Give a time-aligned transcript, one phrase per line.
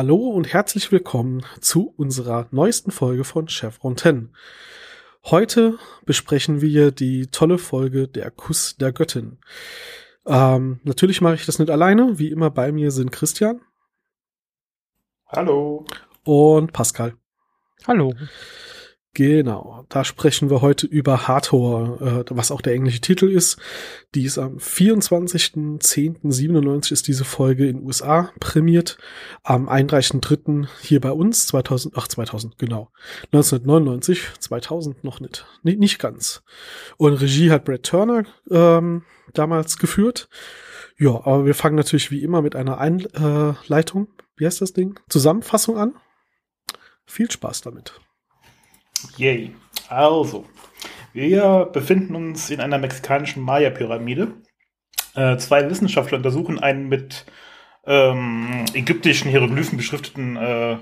[0.00, 4.32] Hallo und herzlich willkommen zu unserer neuesten Folge von Chevron 10.
[5.24, 5.76] Heute
[6.06, 9.38] besprechen wir die tolle Folge Der Kuss der Göttin.
[10.24, 12.16] Ähm, natürlich mache ich das nicht alleine.
[12.16, 13.60] Wie immer bei mir sind Christian.
[15.26, 15.84] Hallo.
[16.22, 17.14] Und Pascal.
[17.84, 18.14] Hallo.
[19.18, 23.58] Genau, da sprechen wir heute über Hathor, äh, was auch der englische Titel ist.
[24.14, 28.96] Die ist am 24.10.97 ist diese Folge in USA prämiert.
[29.42, 30.68] Am 31.03.
[30.82, 32.92] hier bei uns, 2000, ach 2000, genau,
[33.32, 36.44] 1999, 2000 noch nicht, nee, nicht ganz.
[36.96, 38.22] Und Regie hat Brad Turner
[38.52, 39.02] ähm,
[39.34, 40.28] damals geführt.
[40.96, 45.00] Ja, aber wir fangen natürlich wie immer mit einer Einleitung, wie heißt das Ding?
[45.08, 45.96] Zusammenfassung an.
[47.04, 48.00] Viel Spaß damit.
[49.16, 49.54] Yay.
[49.88, 50.46] Also,
[51.12, 54.34] wir befinden uns in einer mexikanischen Maya-Pyramide.
[55.14, 57.26] Äh, zwei Wissenschaftler untersuchen einen mit
[57.86, 60.76] ähm, ägyptischen Hieroglyphen beschrifteten äh,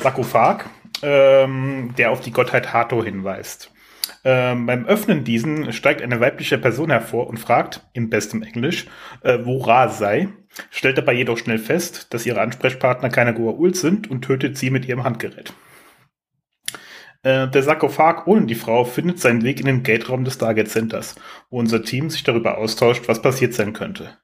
[0.00, 0.66] Sarkophag,
[1.02, 3.72] ähm, der auf die Gottheit Hathor hinweist.
[4.24, 8.86] Ähm, beim Öffnen diesen steigt eine weibliche Person hervor und fragt, in bestem Englisch,
[9.22, 10.28] äh, wo Ra sei,
[10.70, 14.86] stellt dabei jedoch schnell fest, dass ihre Ansprechpartner keine Goa'uld sind und tötet sie mit
[14.86, 15.52] ihrem Handgerät.
[17.24, 21.16] Äh, der Sarkophag ohne die Frau findet seinen Weg in den Gate-Raum des Stargate Centers,
[21.50, 24.18] wo unser Team sich darüber austauscht, was passiert sein könnte.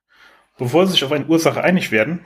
[0.59, 2.21] Bevor sie sich auf eine Ursache einig werden,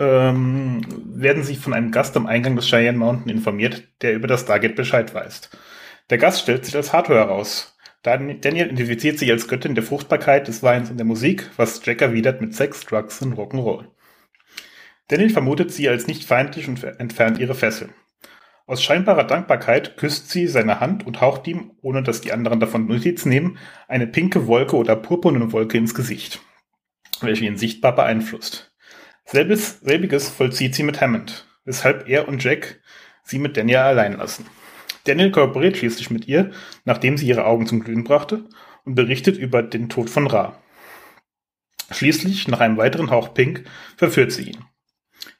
[0.00, 4.40] ähm, werden sie von einem Gast am Eingang des Cheyenne Mountain informiert, der über das
[4.40, 5.50] Stargate Bescheid weiß.
[6.08, 7.76] Der Gast stellt sich als Hathor heraus.
[8.02, 12.40] Daniel identifiziert sich als Göttin der Fruchtbarkeit, des Weins und der Musik, was Jack erwidert
[12.40, 13.88] mit Sex, Drugs und Rock'n'Roll.
[15.08, 17.90] Daniel vermutet sie als nicht feindlich und entfernt ihre Fesseln.
[18.68, 22.86] Aus scheinbarer Dankbarkeit küsst sie seine Hand und haucht ihm, ohne dass die anderen davon
[22.86, 26.40] Notiz nehmen, eine pinke Wolke oder purpurne Wolke ins Gesicht,
[27.20, 28.74] welche ihn sichtbar beeinflusst.
[29.24, 32.80] Selbes, selbiges vollzieht sie mit Hammond, weshalb er und Jack
[33.22, 34.46] sie mit Daniel allein lassen.
[35.04, 36.50] Daniel kooperiert schließlich mit ihr,
[36.84, 38.48] nachdem sie ihre Augen zum Glühen brachte,
[38.84, 40.60] und berichtet über den Tod von Ra.
[41.92, 43.64] Schließlich, nach einem weiteren Hauch Pink,
[43.96, 44.64] verführt sie ihn.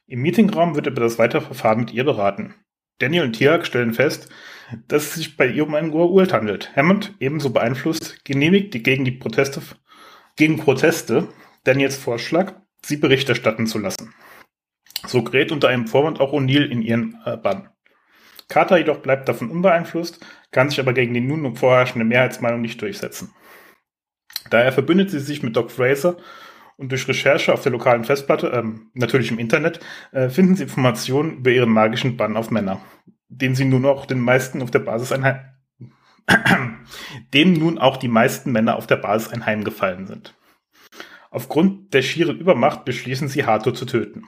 [0.05, 2.55] Im Meetingraum wird über das weitere Verfahren mit ihr beraten.
[2.99, 4.29] Daniel und Tiag stellen fest,
[4.87, 6.75] dass es sich bei ihr um einen Goa'uld handelt.
[6.75, 9.61] Hammond, ebenso beeinflusst, genehmigt die gegen die Proteste,
[10.35, 11.27] gegen Proteste
[11.63, 12.53] Daniels Vorschlag,
[12.83, 14.13] sie Bericht erstatten zu lassen.
[15.05, 17.69] So gerät unter einem Vorwand auch O'Neill in ihren äh, Bann.
[18.49, 23.33] Carter jedoch bleibt davon unbeeinflusst, kann sich aber gegen die nun vorherrschende Mehrheitsmeinung nicht durchsetzen.
[24.49, 26.17] Daher verbündet sie sich mit Doc Fraser
[26.77, 29.79] und durch Recherche auf der lokalen Festplatte, ähm, natürlich im Internet,
[30.11, 32.81] äh, finden sie Informationen über ihren magischen Bann auf Männer,
[33.27, 35.39] den sie nun auch den meisten auf der Basis einheim
[37.33, 40.35] dem nun auch die meisten Männer auf der Basis einheimgefallen sind.
[41.29, 44.25] Aufgrund der schieren Übermacht beschließen sie, Hathor zu töten.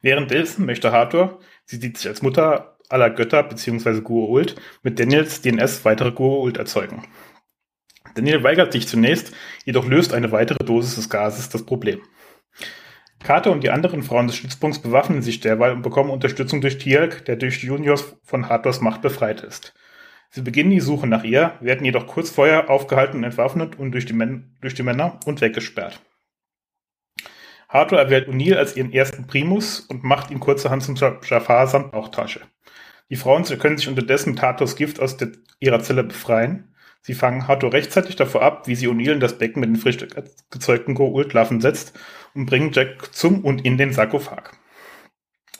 [0.00, 4.00] Währenddessen möchte Hathor, sie sieht sich als Mutter aller Götter bzw.
[4.00, 7.04] Goa'uld, mit Daniels DNS weitere Goa'uld erzeugen.
[8.14, 9.32] Daniel weigert sich zunächst,
[9.64, 12.00] jedoch löst eine weitere Dosis des Gases das Problem.
[13.22, 17.24] Carter und die anderen Frauen des Stützpunkts bewaffnen sich derweil und bekommen Unterstützung durch Tielk,
[17.24, 19.74] der durch Juniors von Hathors Macht befreit ist.
[20.30, 24.06] Sie beginnen die Suche nach ihr, werden jedoch kurz vorher aufgehalten und entwaffnet und durch
[24.06, 26.00] die, Men durch die Männer und weggesperrt.
[27.68, 32.40] Hathor erwählt O'Neill als ihren ersten Primus und macht ihn kurzerhand zum Jafar samt Bauchtasche.
[33.08, 36.71] Die Frauen können sich unterdessen mit Hathors Gift aus der, ihrer Zelle befreien
[37.04, 39.98] Sie fangen Hato rechtzeitig davor ab, wie sie O'Neill in das Becken mit den frisch
[40.50, 41.98] gezeugten Goa'uld-Larven setzt
[42.32, 44.52] und bringen Jack zum und in den Sarkophag.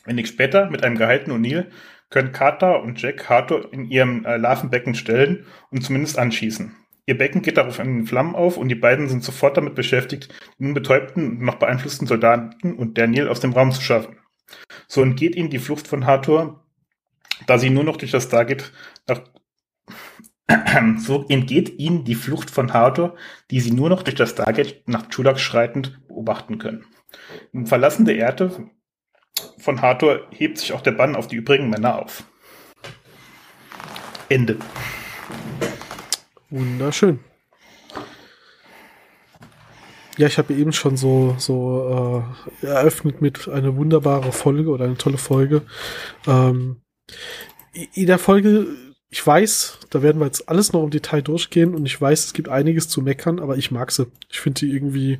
[0.04, 1.66] Wenig später, mit einem geheilten O'Neill,
[2.10, 6.76] können Carter und Jack Hato in ihrem äh, Larvenbecken stellen und zumindest anschießen.
[7.06, 10.66] Ihr Becken geht darauf in Flammen auf und die beiden sind sofort damit beschäftigt, den
[10.66, 14.19] nun betäubten und noch beeinflussten Soldaten und Daniel aus dem Raum zu schaffen.
[14.87, 16.64] So entgeht ihnen die Flucht von Hathor,
[17.46, 18.72] da sie nur noch durch das Stargate
[19.08, 19.22] nach
[20.99, 23.14] so entgeht ihnen die Flucht von Hathor,
[23.50, 26.84] die sie nur noch durch das Stargate nach Chulak schreitend beobachten können.
[27.52, 28.70] Im Verlassen der Erde
[29.58, 32.25] von Hathor hebt sich auch der Bann auf die übrigen Männer auf.
[34.28, 34.56] Ende.
[36.50, 37.20] Wunderschön.
[40.19, 42.25] Ja, ich habe eben schon so, so
[42.62, 45.62] äh, eröffnet mit einer wunderbare Folge oder eine tolle Folge.
[46.26, 46.82] Ähm,
[47.94, 48.66] in der Folge
[49.12, 52.32] ich weiß, da werden wir jetzt alles noch im Detail durchgehen und ich weiß, es
[52.32, 54.06] gibt einiges zu meckern, aber ich mag sie.
[54.31, 55.19] Ich finde sie irgendwie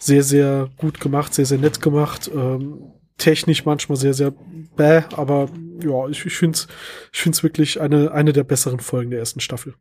[0.00, 2.28] sehr, sehr gut gemacht, sehr, sehr nett gemacht.
[2.34, 4.32] Ähm, technisch manchmal sehr, sehr
[4.76, 5.48] bäh, aber
[5.80, 6.66] ja, ich, ich finde es
[7.12, 9.76] ich find's wirklich eine, eine der besseren Folgen der ersten Staffel.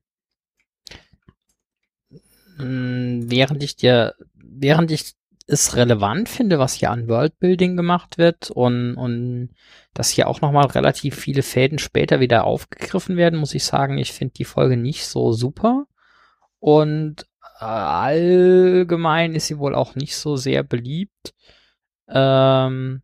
[2.59, 8.49] Mm, während ich dir, während ich es relevant finde, was hier an Worldbuilding gemacht wird
[8.49, 9.49] und, und
[9.93, 14.13] dass hier auch nochmal relativ viele Fäden später wieder aufgegriffen werden, muss ich sagen, ich
[14.13, 15.85] finde die Folge nicht so super.
[16.59, 17.25] Und
[17.59, 21.33] äh, allgemein ist sie wohl auch nicht so sehr beliebt.
[22.07, 23.01] Ähm,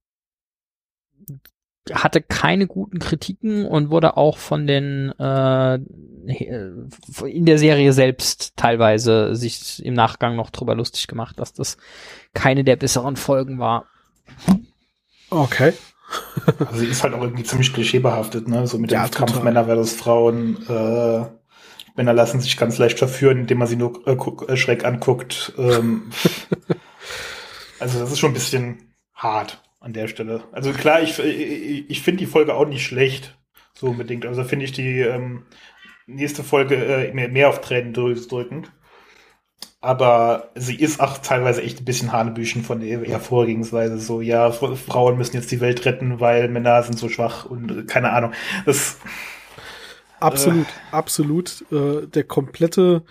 [1.94, 9.36] hatte keine guten Kritiken und wurde auch von den äh, in der Serie selbst teilweise
[9.36, 11.78] sich im Nachgang noch drüber lustig gemacht, dass das
[12.34, 13.86] keine der besseren Folgen war.
[15.30, 15.74] Okay.
[16.60, 18.68] also sie ist halt auch irgendwie ziemlich klischeebehaftet, ne?
[18.68, 20.58] So mit ja, dem Kampf Männer versus Frauen.
[20.68, 21.26] Äh,
[21.96, 25.54] Männer lassen sich ganz leicht verführen, indem man sie nur äh, äh schräg anguckt.
[25.58, 26.12] Ähm,
[27.80, 30.44] also das ist schon ein bisschen hart an der Stelle.
[30.52, 33.38] Also klar, ich, ich, ich finde die Folge auch nicht schlecht,
[33.74, 34.26] so unbedingt.
[34.26, 35.44] Also finde ich die ähm,
[36.06, 38.72] nächste Folge äh, mehr, mehr auf Tränen drückend.
[39.82, 43.98] Aber sie ist auch teilweise echt ein bisschen Hanebüchen von der Vorgehensweise.
[43.98, 47.84] So, ja, Frauen müssen jetzt die Welt retten, weil Männer sind so schwach und äh,
[47.84, 48.34] keine Ahnung.
[48.66, 48.98] Das.
[50.20, 51.66] Absolut, äh, absolut.
[51.72, 53.04] Äh, der komplette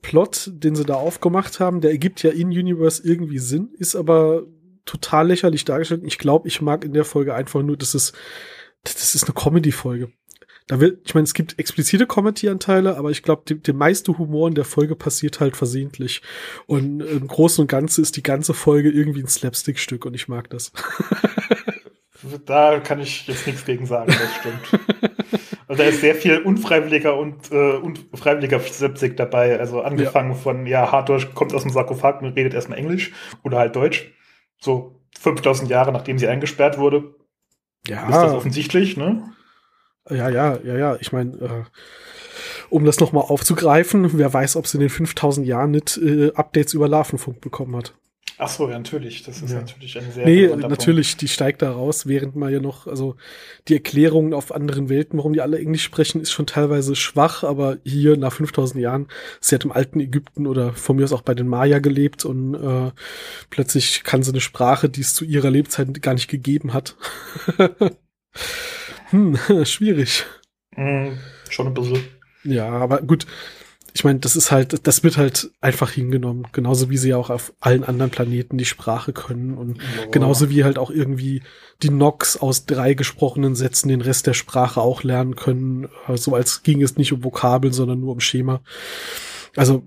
[0.00, 4.42] Plot, den sie da aufgemacht haben, der ergibt ja in Universe irgendwie Sinn, ist aber
[4.84, 6.02] total lächerlich dargestellt.
[6.04, 8.12] Ich glaube, ich mag in der Folge einfach nur, dass es,
[8.84, 10.10] das ist eine Comedy-Folge.
[10.68, 14.54] Da will, ich meine, es gibt explizite Comedy-Anteile, aber ich glaube, der meiste Humor in
[14.54, 16.22] der Folge passiert halt versehentlich.
[16.66, 20.50] Und im Großen und Ganzen ist die ganze Folge irgendwie ein Slapstick-Stück und ich mag
[20.50, 20.72] das.
[22.46, 24.82] da kann ich jetzt nichts gegen sagen, das stimmt.
[25.72, 29.58] Also da ist sehr viel unfreiwilliger und äh, unfreiwilliger Slapstick dabei.
[29.58, 30.36] Also angefangen ja.
[30.36, 33.12] von, ja, Hardware kommt aus dem Sarkophag und redet erstmal Englisch
[33.42, 34.12] oder halt Deutsch
[34.62, 37.14] so 5000 Jahre nachdem sie eingesperrt wurde.
[37.86, 38.04] Ja.
[38.08, 39.32] Ist das offensichtlich, ne?
[40.08, 40.96] Ja, ja, ja, ja.
[41.00, 41.64] Ich meine, äh,
[42.70, 46.74] um das nochmal aufzugreifen, wer weiß, ob sie in den 5000 Jahren nicht äh, Updates
[46.74, 47.94] über Larvenfunk bekommen hat.
[48.44, 49.22] Ach so, ja, natürlich.
[49.22, 49.60] Das ist ja.
[49.60, 50.26] natürlich eine sehr.
[50.26, 51.20] Nee, natürlich, Punkt.
[51.22, 53.14] die steigt da raus, während man ja noch, also
[53.68, 57.76] die Erklärungen auf anderen Welten, warum die alle Englisch sprechen, ist schon teilweise schwach, aber
[57.84, 59.06] hier nach 5000 Jahren,
[59.40, 62.54] sie hat im alten Ägypten oder von mir aus auch bei den Maya gelebt und
[62.54, 62.90] äh,
[63.50, 66.96] plötzlich kann sie eine Sprache, die es zu ihrer Lebzeit gar nicht gegeben hat.
[69.10, 70.24] hm, schwierig.
[70.74, 71.10] Mm,
[71.48, 72.02] schon ein bisschen.
[72.42, 73.24] Ja, aber gut,
[73.94, 76.46] ich meine, das ist halt, das wird halt einfach hingenommen.
[76.52, 80.10] Genauso wie sie ja auch auf allen anderen Planeten die Sprache können und oh.
[80.10, 81.42] genauso wie halt auch irgendwie
[81.82, 85.88] die Nox aus drei gesprochenen Sätzen den Rest der Sprache auch lernen können.
[86.06, 88.60] So also als ging es nicht um Vokabeln, sondern nur um Schema.
[89.56, 89.82] Also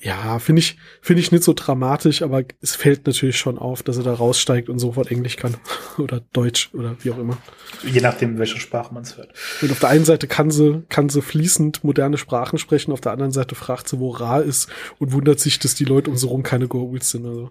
[0.00, 3.96] ja, finde ich, finde ich nicht so dramatisch, aber es fällt natürlich schon auf, dass
[3.96, 5.56] er da raussteigt und sofort Englisch kann.
[5.98, 7.38] oder Deutsch oder wie auch immer.
[7.82, 9.32] Je nachdem, welche Sprache man es hört.
[9.62, 13.12] Und auf der einen Seite kann sie, kann sie fließend moderne Sprachen sprechen, auf der
[13.12, 14.68] anderen Seite fragt sie, wo Ra ist
[14.98, 17.24] und wundert sich, dass die Leute um so rum keine Goa'uls sind.
[17.24, 17.50] Also,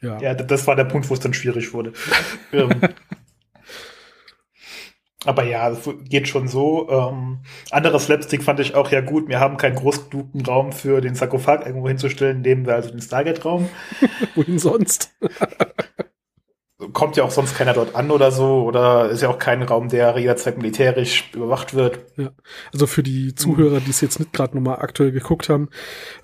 [0.00, 0.18] ja.
[0.20, 1.92] ja, das war der Punkt, wo es dann schwierig wurde.
[5.24, 6.88] Aber ja, es geht schon so.
[6.90, 7.38] Ähm,
[7.70, 9.28] anderes Slapstick fand ich auch ja gut.
[9.28, 13.00] Wir haben keinen groß genugen Raum für den Sarkophag irgendwo hinzustellen, nehmen wir also den
[13.00, 13.68] Stargate-Raum.
[14.34, 15.12] Wohin sonst?
[16.92, 19.88] Kommt ja auch sonst keiner dort an oder so, oder ist ja auch kein Raum,
[19.88, 22.00] der jederzeit militärisch überwacht wird.
[22.16, 22.30] Ja.
[22.72, 25.68] Also für die Zuhörer, die es jetzt nicht gerade nochmal aktuell geguckt haben,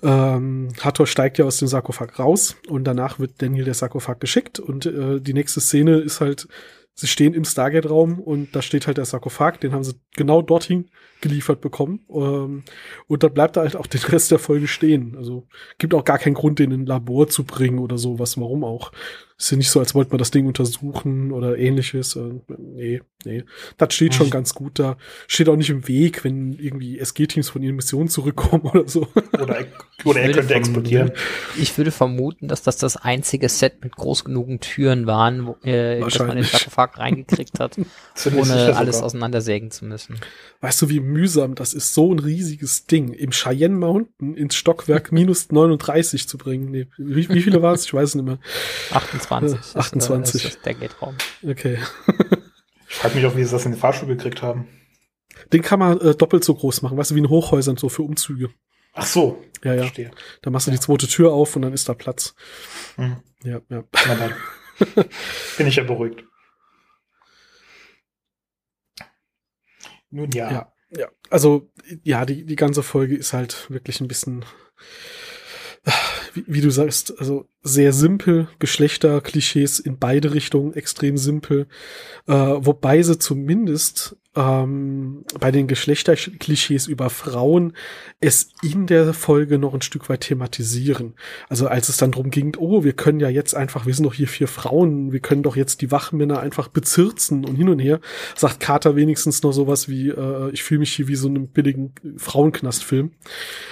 [0.03, 4.59] ähm, Hathor steigt ja aus dem Sarkophag raus und danach wird Daniel der Sarkophag geschickt
[4.59, 6.49] und äh, die nächste Szene ist halt
[6.93, 10.89] sie stehen im Stargate-Raum und da steht halt der Sarkophag, den haben sie genau dorthin
[11.21, 12.05] geliefert bekommen.
[12.09, 12.63] Ähm,
[13.07, 15.15] und dann bleibt er halt auch den Rest der Folge stehen.
[15.17, 18.37] Also gibt auch gar keinen Grund, den in ein Labor zu bringen oder sowas.
[18.39, 18.91] Warum auch?
[19.37, 22.15] Ist ja nicht so, als wollte man das Ding untersuchen oder ähnliches.
[22.15, 23.43] Äh, nee, nee.
[23.77, 24.97] Das steht schon ganz gut da.
[25.27, 29.07] Steht auch nicht im Weg, wenn irgendwie SG-Teams von ihren Missionen zurückkommen oder so.
[29.41, 29.65] Oder,
[30.05, 31.11] oder er könnte explodieren.
[31.57, 35.99] Ich würde vermuten, dass das das einzige Set mit groß genugen Türen waren, wo, äh,
[35.99, 37.77] dass man den Sarkophag reingekriegt hat,
[38.35, 40.19] ohne alles auseinandersägen zu müssen.
[40.61, 45.11] Weißt du, wie mühsam das ist, so ein riesiges Ding im Cheyenne Mountain ins Stockwerk
[45.11, 46.71] minus 39 zu bringen?
[46.71, 47.85] Nee, wie, wie viele war es?
[47.85, 48.39] Ich weiß es nicht mehr.
[48.91, 49.75] 28.
[49.75, 50.35] 28.
[50.35, 51.15] Ist, äh, ist der Gate-Raum.
[51.47, 51.77] Okay.
[52.87, 54.67] ich frage mich auch, wie sie das in den Fahrstuhl gekriegt haben.
[55.53, 58.03] Den kann man äh, doppelt so groß machen, weißt du, wie in Hochhäusern, so für
[58.03, 58.49] Umzüge.
[58.93, 59.43] Ach so.
[59.63, 59.81] Ja, ja.
[59.83, 60.11] Verstehe.
[60.41, 60.77] Da machst du ja.
[60.77, 62.35] die zweite Tür auf und dann ist da Platz.
[62.97, 63.17] Mhm.
[63.43, 63.83] Ja, ja.
[65.57, 66.23] Bin ich ja beruhigt.
[70.09, 70.51] Nun ja.
[70.51, 71.07] Ja, ja.
[71.29, 71.71] Also,
[72.03, 74.45] ja, die, die ganze Folge ist halt wirklich ein bisschen
[76.33, 81.67] wie, wie, du sagst, also sehr simpel, Geschlechterklischees in beide Richtungen extrem simpel,
[82.27, 87.73] äh, wobei sie zumindest, ähm, bei den Geschlechterklischees über Frauen
[88.21, 91.13] es in der Folge noch ein Stück weit thematisieren.
[91.49, 94.13] Also als es dann drum ging, oh, wir können ja jetzt einfach, wir sind doch
[94.13, 97.99] hier vier Frauen, wir können doch jetzt die Wachmänner einfach bezirzen und hin und her,
[98.35, 101.93] sagt Carter wenigstens noch sowas wie, äh, ich fühle mich hier wie so einem billigen
[102.15, 103.11] Frauenknastfilm.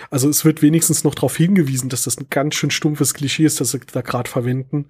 [0.10, 3.62] Also es wird wenigstens noch darauf hingewiesen, dass das ein ganz schön stumpfes Klischee ist,
[3.62, 4.88] das sie da gerade verwenden,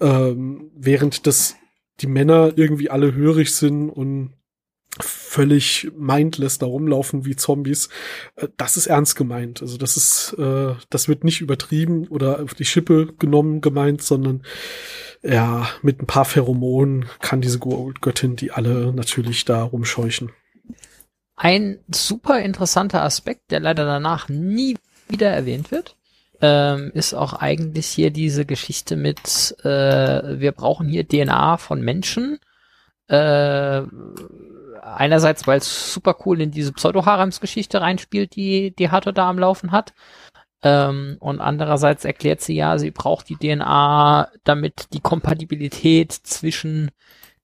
[0.00, 1.56] ähm, während das
[2.00, 4.37] die Männer irgendwie alle hörig sind und
[5.04, 7.88] völlig mindless da rumlaufen wie Zombies.
[8.36, 9.62] Äh, das ist ernst gemeint.
[9.62, 14.42] Also das ist, äh, das wird nicht übertrieben oder auf die Schippe genommen gemeint, sondern
[15.22, 20.30] ja, mit ein paar Pheromonen kann diese Göttin die alle natürlich da rumscheuchen.
[21.36, 24.76] Ein super interessanter Aspekt, der leider danach nie
[25.08, 25.96] wieder erwähnt wird,
[26.40, 32.38] ähm, ist auch eigentlich hier diese Geschichte mit, äh, wir brauchen hier DNA von Menschen.
[33.08, 33.82] Äh,
[34.82, 39.72] einerseits, weil es super cool in diese Pseudo-Harems-Geschichte reinspielt, die, die Hato da am Laufen
[39.72, 39.94] hat.
[40.62, 46.90] Ähm, und andererseits erklärt sie ja, sie braucht die DNA, damit die Kompatibilität zwischen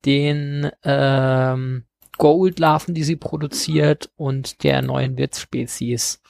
[0.05, 1.85] den ähm,
[2.19, 6.21] Gold-Larven, die sie produziert, und der neuen Wirtsspezies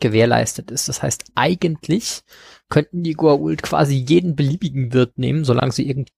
[0.00, 0.88] gewährleistet ist.
[0.88, 2.22] Das heißt, eigentlich
[2.68, 6.12] könnten die Goa'uld quasi jeden beliebigen Wirt nehmen, solange sie irgendwie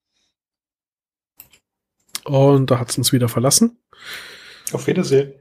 [2.25, 3.79] und da hat es uns wieder verlassen.
[4.73, 5.35] Auf Wiedersehen.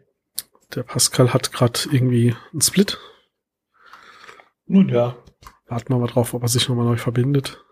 [0.75, 2.97] Der Pascal hat gerade irgendwie einen Split.
[4.65, 5.15] Nun ja.
[5.67, 7.63] Warten wir mal drauf, ob er sich nochmal neu verbindet.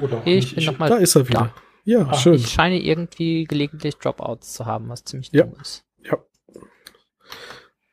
[0.00, 1.52] Oder ich bin noch mal da ist er wieder.
[1.54, 1.54] Da.
[1.84, 2.34] Ja, Ach, schön.
[2.34, 5.44] Ich scheine irgendwie gelegentlich Dropouts zu haben, was ziemlich ja.
[5.44, 5.84] dumm ist.
[6.04, 6.18] Ja.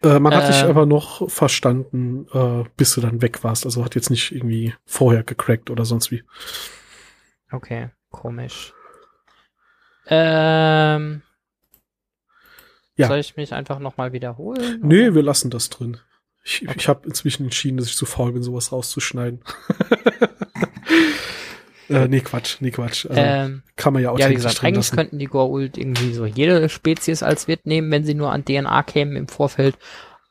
[0.03, 0.70] Äh, man äh, hat dich ähm.
[0.70, 3.65] aber noch verstanden, äh, bis du dann weg warst.
[3.65, 6.24] Also hat jetzt nicht irgendwie vorher gecrackt oder sonst wie.
[7.51, 8.74] Okay, komisch.
[10.08, 11.22] Ähm,
[12.98, 13.08] ja.
[13.08, 14.80] Soll ich mich einfach nochmal wiederholen?
[14.82, 15.16] Nee, oder?
[15.16, 15.98] wir lassen das drin.
[16.44, 16.75] Ich, okay.
[16.77, 19.42] ich habe inzwischen entschieden, dass ich zu faul bin, sowas rauszuschneiden.
[21.89, 23.06] äh, nee, Quatsch, nee, Quatsch.
[23.06, 24.96] Also, ähm, kann man ja auch Ja, wie gesagt, eigentlich lassen.
[24.96, 28.82] könnten die Goa'uld irgendwie so jede Spezies als Wirt nehmen, wenn sie nur an DNA
[28.84, 29.77] kämen im Vorfeld.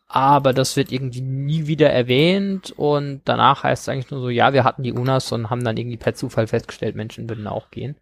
[0.09, 4.53] Aber das wird irgendwie nie wieder erwähnt und danach heißt es eigentlich nur so, ja,
[4.53, 7.97] wir hatten die Unas und haben dann irgendwie per Zufall festgestellt, Menschen würden auch gehen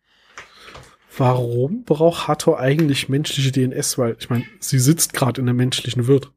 [1.19, 3.99] warum braucht Hathor eigentlich menschliche DNS?
[3.99, 6.31] Weil, ich meine, sie sitzt gerade in der menschlichen Wirt.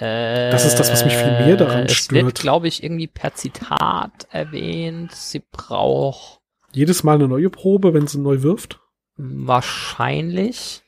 [0.00, 2.20] Äh, das ist das, was mich viel mehr daran es stört.
[2.20, 5.12] Es wird, glaube ich, irgendwie per Zitat erwähnt.
[5.12, 6.38] Sie braucht
[6.72, 8.80] jedes Mal eine neue Probe, wenn sie neu wirft?
[9.16, 10.82] Wahrscheinlich.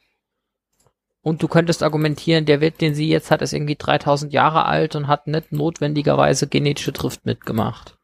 [1.23, 4.97] Und du könntest argumentieren, der Wirt, den sie jetzt hat, ist irgendwie 3000 Jahre alt
[4.97, 7.99] und hat nicht notwendigerweise genetische Drift mitgemacht.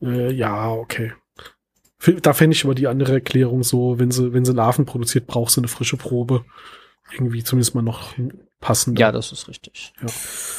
[0.00, 1.12] Äh, ja, okay.
[2.22, 5.52] Da fände ich aber die andere Erklärung so, wenn sie, wenn sie Larven produziert, braucht
[5.52, 6.44] sie eine frische Probe.
[7.12, 8.14] Irgendwie zumindest mal noch
[8.60, 8.98] passend.
[8.98, 9.92] Ja, das ist richtig.
[10.00, 10.08] Ja.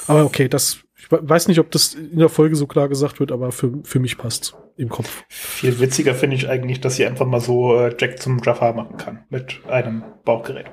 [0.08, 3.32] Aber okay, das, ich weiß nicht, ob das in der Folge so klar gesagt wird,
[3.32, 5.24] aber für, für mich passt im Kopf.
[5.30, 8.98] Viel witziger finde ich eigentlich, dass sie einfach mal so äh, Jack zum Jafar machen
[8.98, 10.68] kann mit einem Bauchgerät.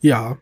[0.00, 0.38] Ja,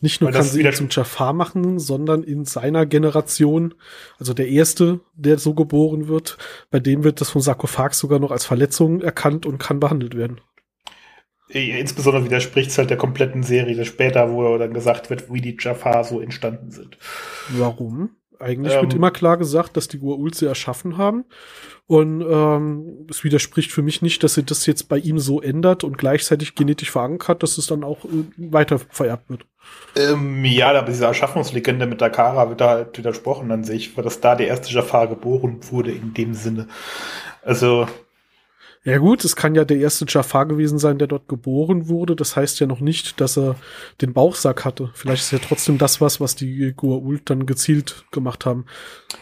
[0.00, 3.74] nicht nur kann sie ihn zum Jafar machen, sondern in seiner Generation,
[4.18, 6.38] also der erste, der so geboren wird,
[6.70, 10.40] bei dem wird das vom Sarkophag sogar noch als Verletzung erkannt und kann behandelt werden.
[11.48, 16.04] Insbesondere widerspricht es halt der kompletten Serie später, wo dann gesagt wird, wie die Jafar
[16.04, 16.96] so entstanden sind.
[17.48, 18.10] Warum?
[18.38, 21.24] Eigentlich ähm, wird immer klar gesagt, dass die Goa'uld sie erschaffen haben.
[21.90, 25.82] Und ähm, es widerspricht für mich nicht, dass sie das jetzt bei ihm so ändert
[25.82, 29.44] und gleichzeitig genetisch verankert, dass es dann auch äh, weiter vererbt wird.
[29.96, 34.20] Ähm, ja, aber diese Erschaffungslegende mit Dakara wird da halt widersprochen an sich, weil das
[34.20, 36.68] da der erste Jafar geboren wurde in dem Sinne.
[37.42, 37.88] Also
[38.82, 42.14] ja gut, es kann ja der erste Jafar gewesen sein, der dort geboren wurde.
[42.16, 43.56] Das heißt ja noch nicht, dass er
[44.00, 44.90] den Bauchsack hatte.
[44.94, 48.64] Vielleicht ist ja trotzdem das was, was die Goa'uld dann gezielt gemacht haben.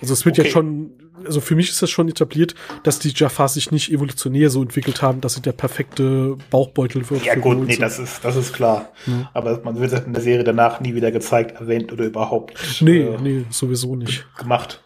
[0.01, 0.47] Also es wird okay.
[0.47, 0.93] ja schon,
[1.25, 5.03] also für mich ist das schon etabliert, dass die Jafars sich nicht evolutionär so entwickelt
[5.03, 7.25] haben, dass sie der perfekte Bauchbeutel wird.
[7.25, 8.93] Ja gut, nee, das ist, das ist klar.
[9.07, 9.31] Ja.
[9.35, 12.81] Aber man wird in der Serie danach nie wieder gezeigt, erwähnt oder überhaupt.
[12.81, 14.27] Nee, äh, nee, sowieso nicht.
[14.37, 14.85] Gemacht.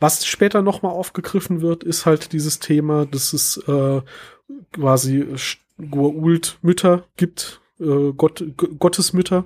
[0.00, 4.00] Was später nochmal aufgegriffen wird, ist halt dieses Thema, dass es äh,
[4.72, 5.26] quasi
[5.80, 8.44] Goa'uld-Mütter gibt, äh, Gott,
[8.78, 9.44] Gottesmütter.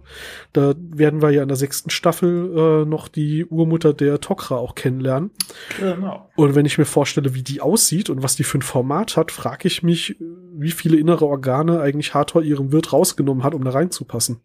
[0.52, 4.74] Da werden wir ja in der sechsten Staffel äh, noch die Urmutter der Tok'ra auch
[4.74, 5.30] kennenlernen.
[5.78, 6.30] Genau.
[6.36, 9.32] Und wenn ich mir vorstelle, wie die aussieht und was die für ein Format hat,
[9.32, 10.16] frage ich mich,
[10.52, 14.40] wie viele innere Organe eigentlich Hathor ihrem Wirt rausgenommen hat, um da reinzupassen.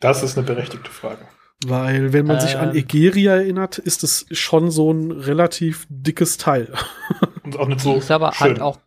[0.00, 1.26] Das ist eine berechtigte Frage.
[1.64, 2.76] Weil, wenn man äh, sich an ähm.
[2.76, 6.72] Egeria erinnert, ist es schon so ein relativ dickes Teil.
[7.44, 7.94] Und auch nicht so.
[7.96, 8.48] Ist aber halt schön.
[8.48, 8.78] halt auch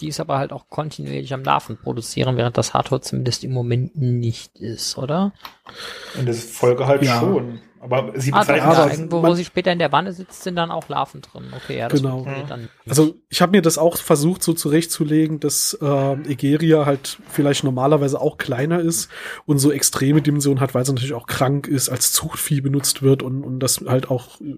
[0.00, 3.96] die ist aber halt auch kontinuierlich am Larven produzieren, während das Hathor zumindest im Moment
[3.96, 5.32] nicht ist, oder?
[6.18, 7.18] In der Folge halt Ja.
[7.18, 7.60] schon.
[7.90, 10.12] Aber sie Ah, doch, bezeichnet da, aber irgendwo, wo man- sie später in der Wanne
[10.12, 11.44] sitzt, sind dann auch Larven drin.
[11.56, 12.16] Okay, ja, das Genau.
[12.18, 12.68] funktioniert dann.
[12.88, 18.20] Also ich habe mir das auch versucht so zurechtzulegen, dass ähm, Egeria halt vielleicht normalerweise
[18.20, 19.08] auch kleiner ist
[19.46, 23.22] und so extreme Dimensionen hat, weil sie natürlich auch krank ist, als Zuchtvieh benutzt wird
[23.22, 24.56] und, und das halt auch äh,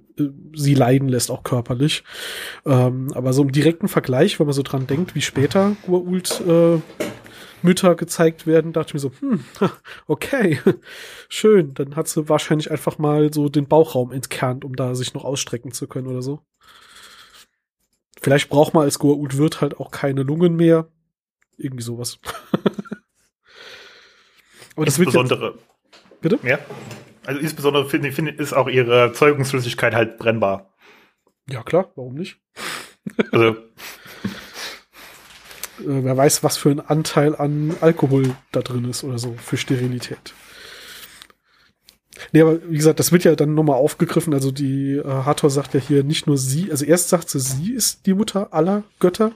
[0.55, 2.05] sie leiden lässt, auch körperlich.
[2.67, 6.79] Ähm, aber so im direkten Vergleich, wenn man so dran denkt, wie später Gurult äh,
[7.63, 9.45] Mütter gezeigt werden, dachte ich mir so, hm,
[10.07, 10.61] okay,
[11.29, 11.75] schön.
[11.75, 15.73] Dann hat sie wahrscheinlich einfach mal so den Bauchraum entkernt, um da sich noch ausstrecken
[15.73, 16.41] zu können oder so.
[18.21, 20.89] Vielleicht braucht man als Goa'uld wird halt auch keine Lungen mehr.
[21.57, 22.19] Irgendwie sowas.
[24.77, 25.59] Aber das wird jetzt, insbesondere.
[26.21, 26.39] Bitte?
[26.43, 26.59] Ja.
[27.27, 30.73] Also insbesondere finde ich, finde, ist auch ihre Zeugungsflüssigkeit halt brennbar.
[31.49, 32.41] ja klar, warum nicht?
[33.33, 33.57] Also
[35.81, 39.57] Äh, wer weiß, was für ein Anteil an Alkohol da drin ist oder so für
[39.57, 40.35] Sterilität.
[42.33, 44.35] Nee, aber wie gesagt, das wird ja dann nochmal aufgegriffen.
[44.35, 47.73] Also die äh, Hathor sagt ja hier nicht nur sie, also erst sagt sie, sie
[47.73, 49.33] ist die Mutter aller Götter,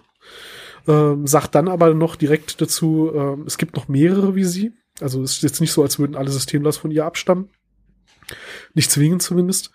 [0.89, 4.73] ähm, sagt dann aber noch direkt dazu, ähm, es gibt noch mehrere wie sie.
[5.01, 7.49] Also es ist jetzt nicht so, als würden alle Systemlos von ihr abstammen.
[8.75, 9.71] Nicht zwingend zumindest.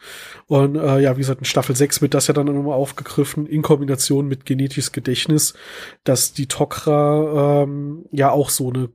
[0.48, 3.62] Und äh, ja, wie gesagt, in Staffel 6 wird das ja dann nochmal aufgegriffen, in
[3.62, 5.54] Kombination mit genetisches Gedächtnis,
[6.04, 8.90] dass die Tok'ra ähm, ja auch so eine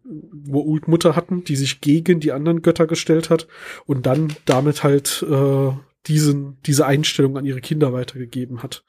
[0.50, 3.48] Goa'uld-Mutter hatten, die sich gegen die anderen Götter gestellt hat
[3.86, 5.72] und dann damit halt äh,
[6.06, 8.84] diesen, diese Einstellung an ihre Kinder weitergegeben hat.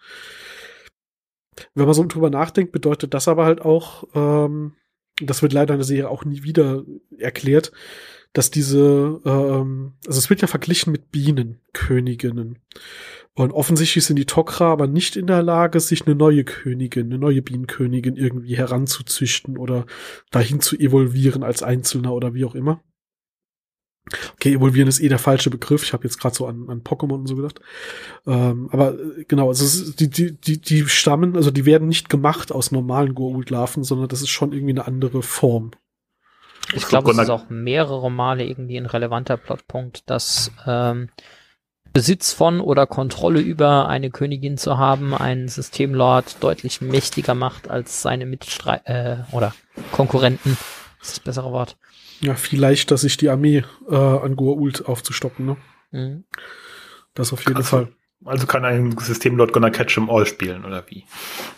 [1.75, 4.73] Wenn man so drüber nachdenkt, bedeutet das aber halt auch, ähm,
[5.21, 6.83] das wird leider in der Serie auch nie wieder
[7.17, 7.71] erklärt,
[8.33, 12.59] dass diese, ähm, also es wird ja verglichen mit Bienenköniginnen.
[13.35, 17.17] Und offensichtlich sind die Tok'ra aber nicht in der Lage, sich eine neue Königin, eine
[17.17, 19.85] neue Bienenkönigin irgendwie heranzuzüchten oder
[20.29, 22.83] dahin zu evolvieren als Einzelner oder wie auch immer.
[24.33, 25.83] Okay, evolvieren ist eh der falsche Begriff.
[25.83, 27.61] Ich habe jetzt gerade so an, an Pokémon und so gedacht.
[28.27, 32.51] Ähm, aber äh, genau, also die, die, die, die stammen, also die werden nicht gemacht
[32.51, 35.71] aus normalen Goa'uld-Larven, sondern das ist schon irgendwie eine andere Form.
[36.75, 41.09] Ich glaube, es ist auch mehrere Male irgendwie ein relevanter Plotpunkt, dass ähm,
[41.93, 48.01] Besitz von oder Kontrolle über eine Königin zu haben, einen Systemlord deutlich mächtiger macht als
[48.01, 49.53] seine Mitstreit äh, oder
[49.91, 50.57] Konkurrenten.
[50.99, 51.77] Das ist das bessere Wort.
[52.21, 55.57] Ja, viel leichter, sich die Armee äh, an Goa'uld aufzustocken, ne?
[55.91, 56.23] Mhm.
[57.13, 57.87] Das auf jeden Also- Fall.
[58.25, 61.03] Also kann ein Systemlord Gonna Catch 'em All spielen, oder wie?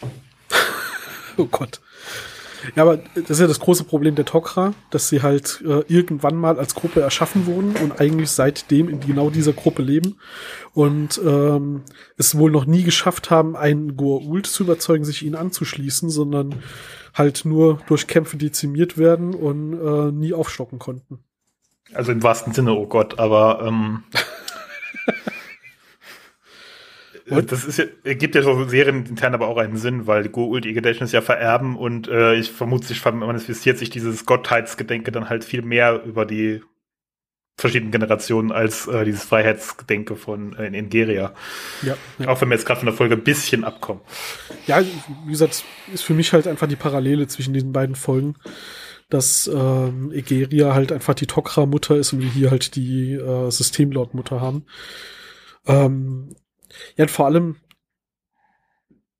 [1.37, 1.79] Oh Gott.
[2.75, 6.35] Ja, aber das ist ja das große Problem der Tok'ra, dass sie halt äh, irgendwann
[6.35, 10.17] mal als Gruppe erschaffen wurden und eigentlich seitdem in genau dieser Gruppe leben
[10.73, 11.83] und ähm,
[12.17, 16.55] es wohl noch nie geschafft haben, einen Goa'uld zu überzeugen, sich ihnen anzuschließen, sondern
[17.13, 21.19] halt nur durch Kämpfe dezimiert werden und äh, nie aufstocken konnten.
[21.93, 24.03] Also im wahrsten Sinne, oh Gott, aber ähm,
[27.27, 27.51] Und?
[27.51, 30.73] das ist ja, gibt ja so serienintern aber auch einen Sinn, weil die Goa'uld ihr
[30.73, 35.63] Gedächtnis ja vererben und äh, ich vermute, sich manifestiert sich dieses Gottheitsgedenke dann halt viel
[35.63, 36.61] mehr über die
[37.57, 41.33] verschiedenen Generationen als äh, dieses Freiheitsgedenke von äh, in Ingeria.
[41.81, 42.27] Ja, ja.
[42.27, 44.01] Auch wenn wir jetzt gerade von der Folge ein bisschen abkommen.
[44.67, 48.35] ja, wie gesagt, ist für mich halt einfach die Parallele zwischen diesen beiden Folgen,
[49.09, 54.41] dass ähm, Egeria halt einfach die Tok'ra-Mutter ist und wir hier halt die äh, Systemlord-Mutter
[54.41, 54.65] haben.
[55.65, 56.35] Ähm,
[56.97, 57.57] ja, und vor allem,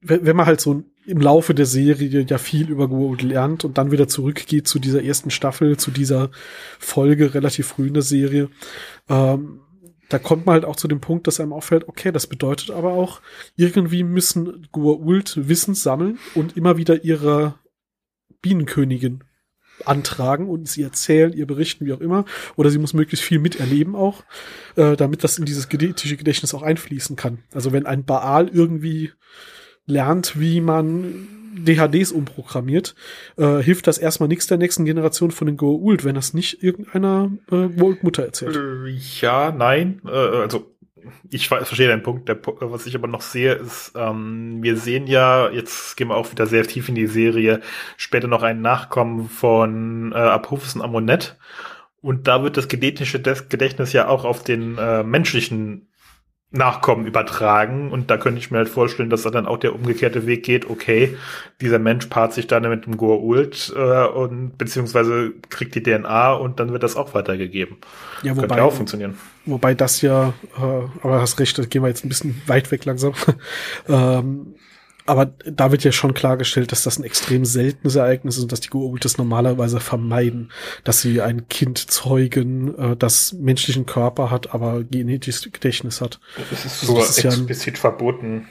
[0.02, 3.92] wenn, man halt so im Laufe der Serie ja viel über Goa'uld lernt und dann
[3.92, 6.32] wieder zurückgeht zu dieser ersten Staffel, zu dieser
[6.80, 8.50] Folge relativ früh in der Serie,
[9.10, 9.62] ähm,
[10.10, 12.92] da kommt man halt auch zu dem Punkt, dass einem auffällt, okay, das bedeutet aber
[12.92, 13.22] auch,
[13.56, 17.56] irgendwie müssen Goa'uld Wissen sammeln und immer wieder ihre
[18.42, 19.24] Bienenkönigin
[19.84, 22.26] antragen und sie erzählen, ihr berichten, wie auch immer.
[22.56, 24.24] Oder sie muss möglichst viel miterleben auch,
[24.76, 27.40] äh, damit das in dieses genetische Gedächtnis auch einfließen kann.
[27.54, 29.12] Also wenn ein Baal irgendwie
[29.86, 32.96] lernt, wie man DHDs umprogrammiert,
[33.38, 37.32] äh, hilft das erstmal nichts der nächsten Generation von den Goa'uld, wenn das nicht irgendeiner
[37.50, 38.56] äh, Goa'uld-Mutter erzählt.
[38.56, 38.90] Äh,
[39.22, 40.02] Ja, nein.
[40.06, 40.75] Äh, also
[41.30, 42.28] ich ver- verstehe deinen Punkt.
[42.30, 46.32] Der, was ich aber noch sehe, ist, ähm, wir sehen ja, jetzt gehen wir auch
[46.32, 47.62] wieder sehr tief in die Serie,
[47.98, 51.38] später noch einen Nachkommen von äh, Apophis und Amunet.
[52.02, 55.88] Und da wird das genetische Gedächtnis ja auch auf den äh, menschlichen
[56.56, 57.92] Nachkommen übertragen.
[57.92, 60.70] Und da könnte ich mir halt vorstellen, dass da dann auch der umgekehrte Weg geht.
[60.70, 61.18] Okay,
[61.62, 66.60] dieser Mensch paart sich dann mit dem Goa'uld äh, und beziehungsweise kriegt die DNA und
[66.60, 67.78] dann wird das auch weitergegeben.
[68.24, 69.18] Ja, Könnte wobei, auch funktionieren.
[69.46, 70.62] wobei das ja, äh,
[71.02, 73.14] aber hast recht, da gehen wir jetzt ein bisschen weit weg langsam.
[73.90, 74.56] ähm,
[75.06, 78.60] aber da wird ja schon klargestellt, dass das ein extrem seltenes Ereignis ist und dass
[78.60, 80.52] die Goa'uld das normalerweise vermeiden,
[80.84, 86.20] dass sie ein Kind zeugen, äh, das menschlichen Körper hat, aber genetisches Gedächtnis hat.
[86.50, 88.48] Das ist sogar das ist explizit ja verboten.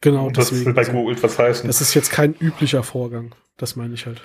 [0.00, 0.66] Genau, das deswegen.
[0.66, 1.66] Will bei Goa'uld was heißen.
[1.66, 3.34] Das ist jetzt kein üblicher Vorgang.
[3.56, 4.20] Das meine ich halt.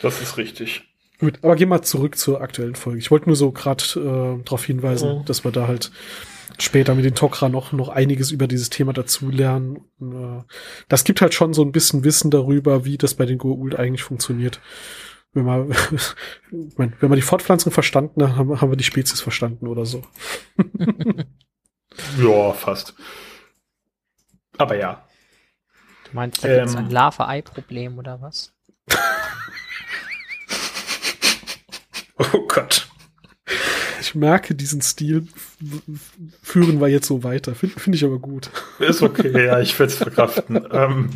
[0.00, 0.84] Das ist richtig.
[1.18, 2.98] Gut, aber gehen wir zurück zur aktuellen Folge.
[2.98, 5.24] Ich wollte nur so gerade äh, darauf hinweisen, mhm.
[5.26, 5.90] dass wir da halt
[6.58, 9.84] später mit den Tok'ra noch, noch einiges über dieses Thema dazulernen.
[10.00, 10.42] Äh,
[10.88, 14.02] das gibt halt schon so ein bisschen Wissen darüber, wie das bei den Goa'uld eigentlich
[14.02, 14.60] funktioniert.
[15.32, 15.68] Wenn man,
[16.50, 20.02] wenn man die Fortpflanzung verstanden hat, haben, haben wir die Spezies verstanden oder so.
[22.18, 22.94] ja, fast.
[24.58, 25.04] Aber ja.
[26.04, 28.52] Du meinst, da ähm, gibt es ein Larve-Ei-Problem oder was?
[32.18, 32.90] oh Gott
[34.00, 35.26] ich merke diesen Stil,
[36.42, 37.54] führen wir jetzt so weiter.
[37.54, 38.50] Finde find ich aber gut.
[38.78, 40.66] Ist okay, ja, ich werde es verkraften.
[40.72, 41.10] ähm.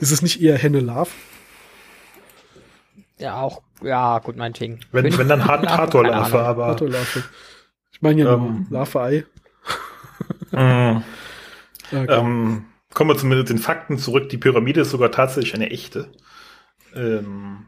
[0.00, 1.10] Ist es nicht eher Henne Love?
[3.18, 4.80] Ja, auch, ja, gut, meinetwegen.
[4.92, 6.66] Wenn, wenn dann Hard Hatorlarve, aber.
[6.68, 7.24] Hatorlarve.
[7.92, 9.24] Ich meine ja ähm, Larve-Ei.
[10.52, 11.02] mm.
[11.92, 12.06] okay.
[12.08, 14.28] ähm, kommen wir zu den Fakten zurück.
[14.28, 16.10] Die Pyramide ist sogar tatsächlich eine echte.
[16.94, 17.66] Ähm,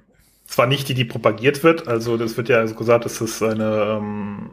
[0.49, 3.99] zwar nicht die, die propagiert wird, also das wird ja also gesagt, dass das eine,
[4.01, 4.51] ähm,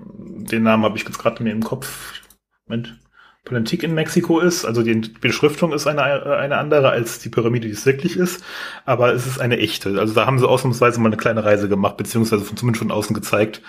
[0.51, 2.21] den Namen habe ich jetzt gerade mir im Kopf,
[2.67, 2.99] Moment,
[3.45, 7.73] Politik in Mexiko ist, also die Beschriftung ist eine, eine andere als die Pyramide, die
[7.73, 8.43] es wirklich ist,
[8.86, 9.99] aber es ist eine echte.
[9.99, 13.13] Also da haben sie ausnahmsweise mal eine kleine Reise gemacht, beziehungsweise von, zumindest von außen
[13.13, 13.62] gezeigt.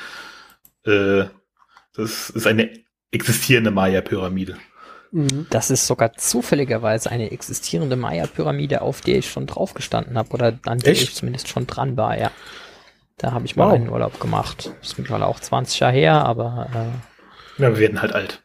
[0.84, 1.24] Äh,
[1.94, 2.70] das ist eine
[3.10, 4.56] existierende Maya-Pyramide.
[5.12, 5.46] Mhm.
[5.50, 10.58] Das ist sogar zufälligerweise eine existierende Maya-Pyramide, auf der ich schon drauf gestanden habe oder
[10.66, 11.02] an der Echt?
[11.02, 12.30] ich zumindest schon dran war, ja.
[13.18, 13.74] Da habe ich mal wow.
[13.74, 14.72] einen Urlaub gemacht.
[14.80, 16.68] Das ist mittlerweile auch 20 Jahre her, aber
[17.58, 18.42] äh, Ja, wir werden halt alt.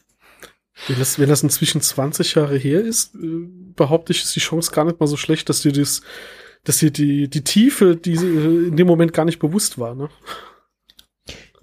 [0.88, 3.20] Wenn das, wenn das inzwischen 20 Jahre her ist, äh,
[3.76, 6.02] behaupte ich, ist die Chance gar nicht mal so schlecht, dass dir das,
[6.64, 10.10] dass dir die, die Tiefe, die äh, in dem Moment gar nicht bewusst war, ne?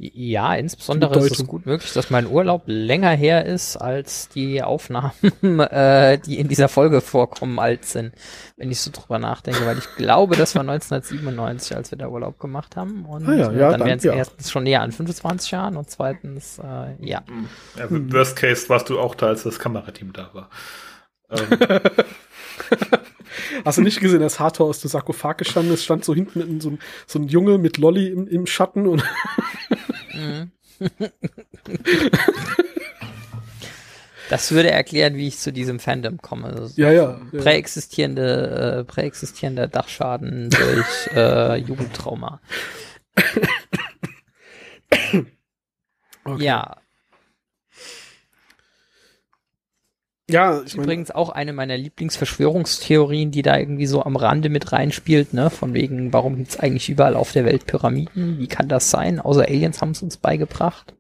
[0.01, 5.13] Ja, insbesondere ist es gut möglich, dass mein Urlaub länger her ist, als die Aufnahmen,
[5.59, 8.15] äh, die in dieser Folge vorkommen, alt sind,
[8.57, 12.39] wenn ich so drüber nachdenke, weil ich glaube, das war 1997, als wir da Urlaub
[12.39, 13.07] gemacht haben.
[13.07, 14.15] Und ah ja, ja, dann wären es ja.
[14.15, 17.25] erstens schon näher an 25 Jahren und zweitens, äh, ja.
[17.77, 17.87] ja.
[17.91, 20.51] Worst Case warst du auch da, als das Kamerateam da war.
[21.31, 21.59] Ähm.
[23.65, 26.71] Hast du nicht gesehen, dass Hathor aus dem Sarkophag gestanden ist, stand so hinten so
[26.71, 29.03] ein, so ein Junge mit Lolly im, im Schatten und
[34.29, 36.49] Das würde erklären, wie ich zu diesem Fandom komme.
[36.49, 37.41] Also ja, ja, ja.
[37.41, 42.41] Präexistierende, äh, präexistierender Dachschaden durch äh, Jugendtrauma.
[46.25, 46.45] Okay.
[46.45, 46.77] Ja,
[50.31, 55.33] Ja, ich übrigens auch eine meiner Lieblingsverschwörungstheorien, die da irgendwie so am Rande mit reinspielt,
[55.33, 55.49] ne?
[55.49, 58.39] Von wegen, warum gibt's eigentlich überall auf der Welt Pyramiden?
[58.39, 59.21] Wie kann das sein?
[59.21, 60.95] Außer Aliens haben es uns beigebracht.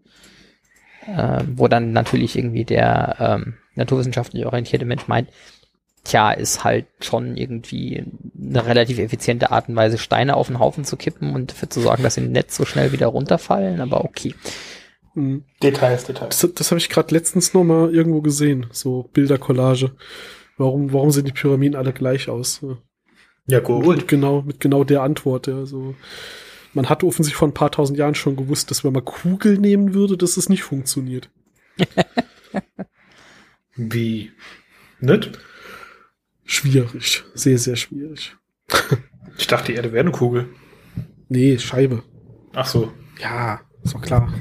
[1.06, 5.28] Äh, wo dann natürlich irgendwie der ähm, naturwissenschaftlich orientierte Mensch meint,
[6.04, 8.04] tja, ist halt schon irgendwie
[8.38, 11.80] eine relativ effiziente Art und Weise, Steine auf den Haufen zu kippen und dafür zu
[11.80, 14.34] sorgen, dass sie Netz so schnell wieder runterfallen, aber okay.
[15.18, 15.44] Mhm.
[15.62, 16.40] Details, Details.
[16.40, 19.92] Das, das habe ich gerade letztens noch mal irgendwo gesehen, so Bildercollage.
[20.56, 22.64] Warum, warum sehen die Pyramiden alle gleich aus?
[23.46, 23.86] Ja, gut.
[23.86, 25.94] Mit genau, mit genau der Antwort, ja, so.
[26.74, 29.94] Man hat offensichtlich vor ein paar tausend Jahren schon gewusst, dass wenn man Kugel nehmen
[29.94, 31.30] würde, dass es nicht funktioniert.
[33.76, 34.32] Wie?
[35.00, 35.38] Nicht?
[36.44, 37.24] Schwierig.
[37.34, 38.36] Sehr, sehr schwierig.
[39.38, 40.48] ich dachte, die Erde wäre eine Kugel.
[41.28, 42.02] Nee, Scheibe.
[42.52, 42.92] Ach so.
[43.20, 44.32] Ja, ist doch klar.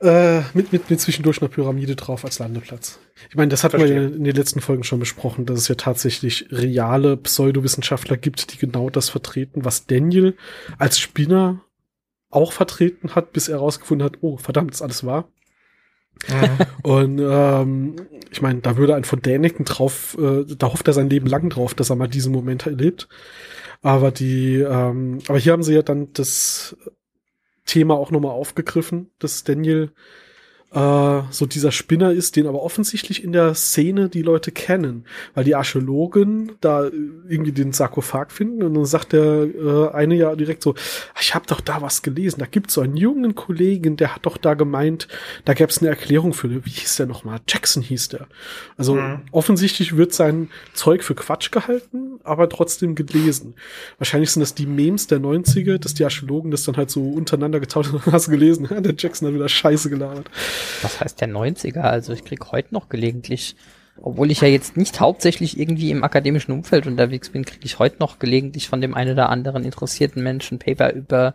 [0.00, 2.98] Äh, mit, mit, mit zwischendurch einer Pyramide drauf als Landeplatz.
[3.28, 5.74] Ich meine, das hatten wir ja in den letzten Folgen schon besprochen, dass es ja
[5.74, 10.36] tatsächlich reale Pseudowissenschaftler gibt, die genau das vertreten, was Daniel
[10.78, 11.60] als Spinner
[12.30, 15.28] auch vertreten hat, bis er herausgefunden hat, oh, verdammt, ist alles wahr.
[16.82, 17.96] Und ähm,
[18.30, 21.50] ich meine, da würde ein von Däniken drauf, äh, da hofft er sein Leben lang
[21.50, 23.08] drauf, dass er mal diesen Moment erlebt.
[23.82, 26.76] Aber die, ähm, aber hier haben sie ja dann das
[27.64, 29.92] Thema auch nochmal aufgegriffen, dass Daniel
[30.72, 35.04] äh, so dieser Spinner ist, den aber offensichtlich in der Szene die Leute kennen,
[35.34, 36.84] weil die Archäologen da
[37.28, 40.74] irgendwie den Sarkophag finden und dann sagt der äh, eine ja direkt so,
[41.20, 44.36] ich habe doch da was gelesen, da gibt's so einen jungen Kollegen, der hat doch
[44.36, 45.08] da gemeint,
[45.44, 47.40] da gäbe es eine Erklärung für, wie hieß der nochmal?
[47.48, 48.28] Jackson hieß der.
[48.76, 49.22] Also mhm.
[49.32, 53.54] offensichtlich wird sein Zeug für Quatsch gehalten, aber trotzdem gelesen.
[53.98, 57.58] Wahrscheinlich sind das die Memes der 90er, dass die Archäologen das dann halt so untereinander
[57.58, 60.30] getauscht haben, hast du gelesen, der Jackson hat wieder Scheiße gelabert.
[60.82, 61.80] Was heißt der 90er?
[61.80, 63.56] Also ich krieg heute noch gelegentlich
[64.02, 67.96] obwohl ich ja jetzt nicht hauptsächlich irgendwie im akademischen Umfeld unterwegs bin, kriege ich heute
[67.98, 71.34] noch gelegentlich von dem einen oder anderen interessierten Menschen Paper über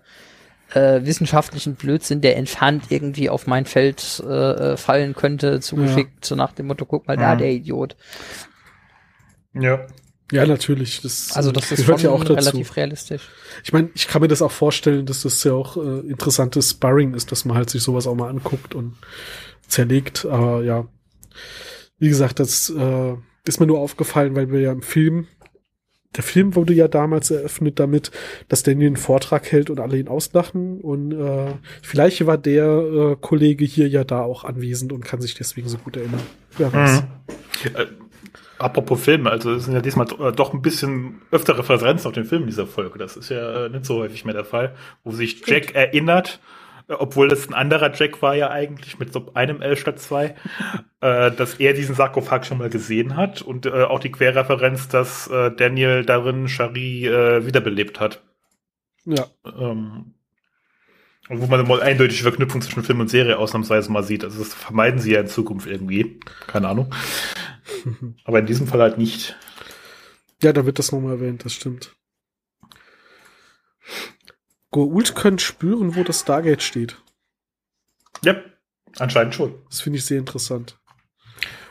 [0.74, 6.28] äh, wissenschaftlichen Blödsinn, der entfernt irgendwie auf mein Feld äh, äh fallen könnte, zugeschickt, ja.
[6.28, 7.96] so nach dem Motto, guck mal da, der Idiot.
[9.54, 9.86] Ja.
[10.32, 11.02] Ja, natürlich.
[11.02, 13.22] Das, also das ist schon ja auch relativ realistisch.
[13.64, 17.14] Ich meine, ich kann mir das auch vorstellen, dass das ja auch äh, interessantes Sparring
[17.14, 18.96] ist, dass man halt sich sowas auch mal anguckt und
[19.68, 20.26] zerlegt.
[20.26, 20.88] Aber ja,
[22.00, 23.14] wie gesagt, das äh,
[23.48, 25.28] ist mir nur aufgefallen, weil wir ja im Film,
[26.16, 28.10] der Film wurde ja damals eröffnet damit,
[28.48, 30.82] dass Daniel einen Vortrag hält und alle ihn auslachen.
[30.82, 35.36] Und äh, vielleicht war der äh, Kollege hier ja da auch anwesend und kann sich
[35.36, 36.22] deswegen so gut erinnern.
[36.58, 37.04] Wer weiß.
[37.04, 38.05] Mhm.
[38.60, 42.14] Äh, apropos Filme, also es sind ja diesmal äh, doch ein bisschen öftere Referenzen auf
[42.14, 43.00] den Film dieser Folge.
[43.00, 46.40] Das ist ja äh, nicht so häufig mehr der Fall, wo sich Jack erinnert,
[46.88, 50.36] obwohl das ein anderer Jack war ja eigentlich mit so einem L statt zwei,
[51.02, 55.28] äh, dass er diesen Sarkophag schon mal gesehen hat und äh, auch die Querreferenz, dass
[55.28, 58.24] äh, Daniel darin Shari äh, wiederbelebt hat.
[59.06, 59.26] Ja.
[59.46, 60.15] Ähm,
[61.30, 64.24] wo man mal eindeutige Verknüpfung zwischen Film und Serie ausnahmsweise mal sieht.
[64.24, 66.20] Also das vermeiden sie ja in Zukunft irgendwie.
[66.48, 66.94] Keine Ahnung.
[68.26, 69.36] Aber in diesem Fall halt nicht.
[70.42, 71.96] Ja, da wird das nochmal erwähnt, das stimmt.
[74.72, 77.02] Goa'uld können spüren, wo das Stargate steht.
[78.24, 78.36] Ja,
[78.98, 79.56] anscheinend schon.
[79.70, 80.78] Das finde ich sehr interessant.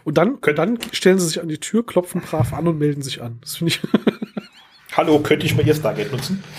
[0.05, 3.03] Und dann, Könnt dann stellen sie sich an die Tür, klopfen brav an und melden
[3.03, 3.39] sich an.
[3.41, 3.81] Das finde ich.
[4.97, 6.43] Hallo, könnte ich mal Ihr Stargate nutzen?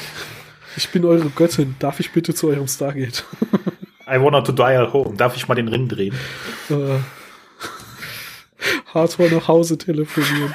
[0.77, 1.75] Ich bin eure Göttin.
[1.79, 3.23] Darf ich bitte zu eurem Stargate?
[4.07, 5.15] I wanna to dial home.
[5.15, 6.13] Darf ich mal den Ring drehen?
[6.69, 6.99] Äh,
[8.93, 10.53] Hardcore nach Hause telefonieren.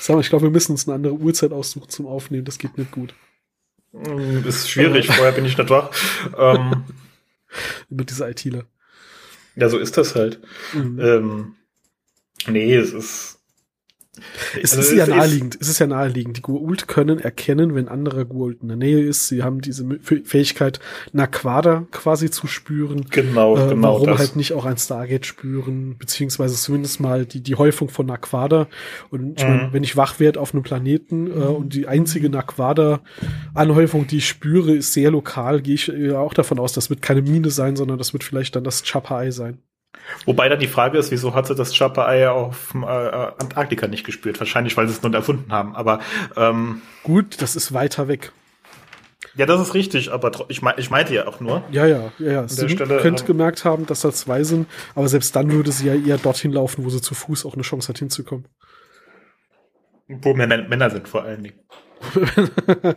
[0.00, 2.44] Sag mal, ich glaube, wir müssen uns eine andere Uhrzeit aussuchen zum Aufnehmen.
[2.44, 3.12] Das geht nicht gut.
[3.92, 5.90] Mm, ist schwierig, vorher bin ich nicht wach.
[6.38, 6.84] Ähm,
[7.90, 8.64] Über diese ITler.
[9.56, 10.40] Ja, so ist das halt.
[10.72, 11.00] Mhm.
[11.00, 11.54] Ähm,
[12.46, 13.35] nee, es ist
[14.62, 16.38] es also ist ja naheliegend, es ist ja naheliegend.
[16.38, 19.28] Die Goa'uld können erkennen, wenn anderer Goa'uld in der Nähe ist.
[19.28, 20.80] Sie haben diese Fähigkeit,
[21.12, 23.06] Naquada quasi zu spüren.
[23.10, 23.94] Genau, äh, genau.
[23.94, 24.18] Warum das.
[24.18, 28.68] halt nicht auch ein Stargate spüren, beziehungsweise zumindest mal die, die Häufung von Naquada.
[29.10, 29.56] Und ich mhm.
[29.56, 34.28] mein, wenn ich wach werde auf einem Planeten äh, und die einzige Naquada-Anhäufung, die ich
[34.28, 37.76] spüre, ist sehr lokal, gehe ich äh, auch davon aus, das wird keine Mine sein,
[37.76, 39.58] sondern das wird vielleicht dann das Chapai sein.
[40.24, 44.38] Wobei dann die Frage ist, wieso hat sie das Chapa-Ei auf äh, Antarktika nicht gespürt?
[44.38, 45.74] Wahrscheinlich, weil sie es nur erfunden haben.
[45.74, 46.00] Aber
[46.36, 48.32] ähm, gut, das ist weiter weg.
[49.34, 51.62] Ja, das ist richtig, aber ich, mein, ich meinte ja auch nur.
[51.70, 52.48] Ja, ja, ja, ja.
[52.48, 55.86] Sie Stelle, könnte ähm, gemerkt haben, dass da zwei sind, aber selbst dann würde sie
[55.86, 58.46] ja eher dorthin laufen, wo sie zu Fuß auch eine Chance hat hinzukommen.
[60.08, 61.60] Wo Männer, Männer sind vor allen Dingen.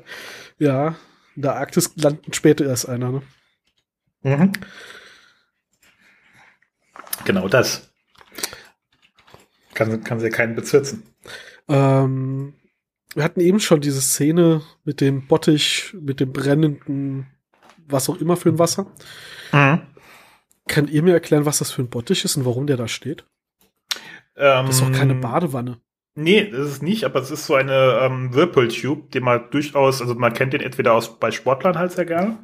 [0.59, 0.95] ja,
[1.35, 3.21] in der Arktis landen später erst einer, ne?
[4.21, 4.51] Mhm.
[7.25, 7.91] Genau das.
[9.73, 11.03] Kann, kann sie keinen bezirzen.
[11.67, 12.53] Ähm,
[13.13, 17.27] wir hatten eben schon diese Szene mit dem Bottich, mit dem brennenden,
[17.87, 18.87] was auch immer für ein Wasser.
[19.51, 19.81] Mhm.
[20.67, 23.25] Könnt ihr mir erklären, was das für ein Bottich ist und warum der da steht?
[24.35, 25.79] Ähm, das ist doch keine Badewanne.
[26.15, 30.15] Nee, das ist nicht, aber es ist so eine ähm, Whirlpool-Tube, den man durchaus, also
[30.15, 32.37] man kennt den entweder aus bei Sportlern halt sehr gerne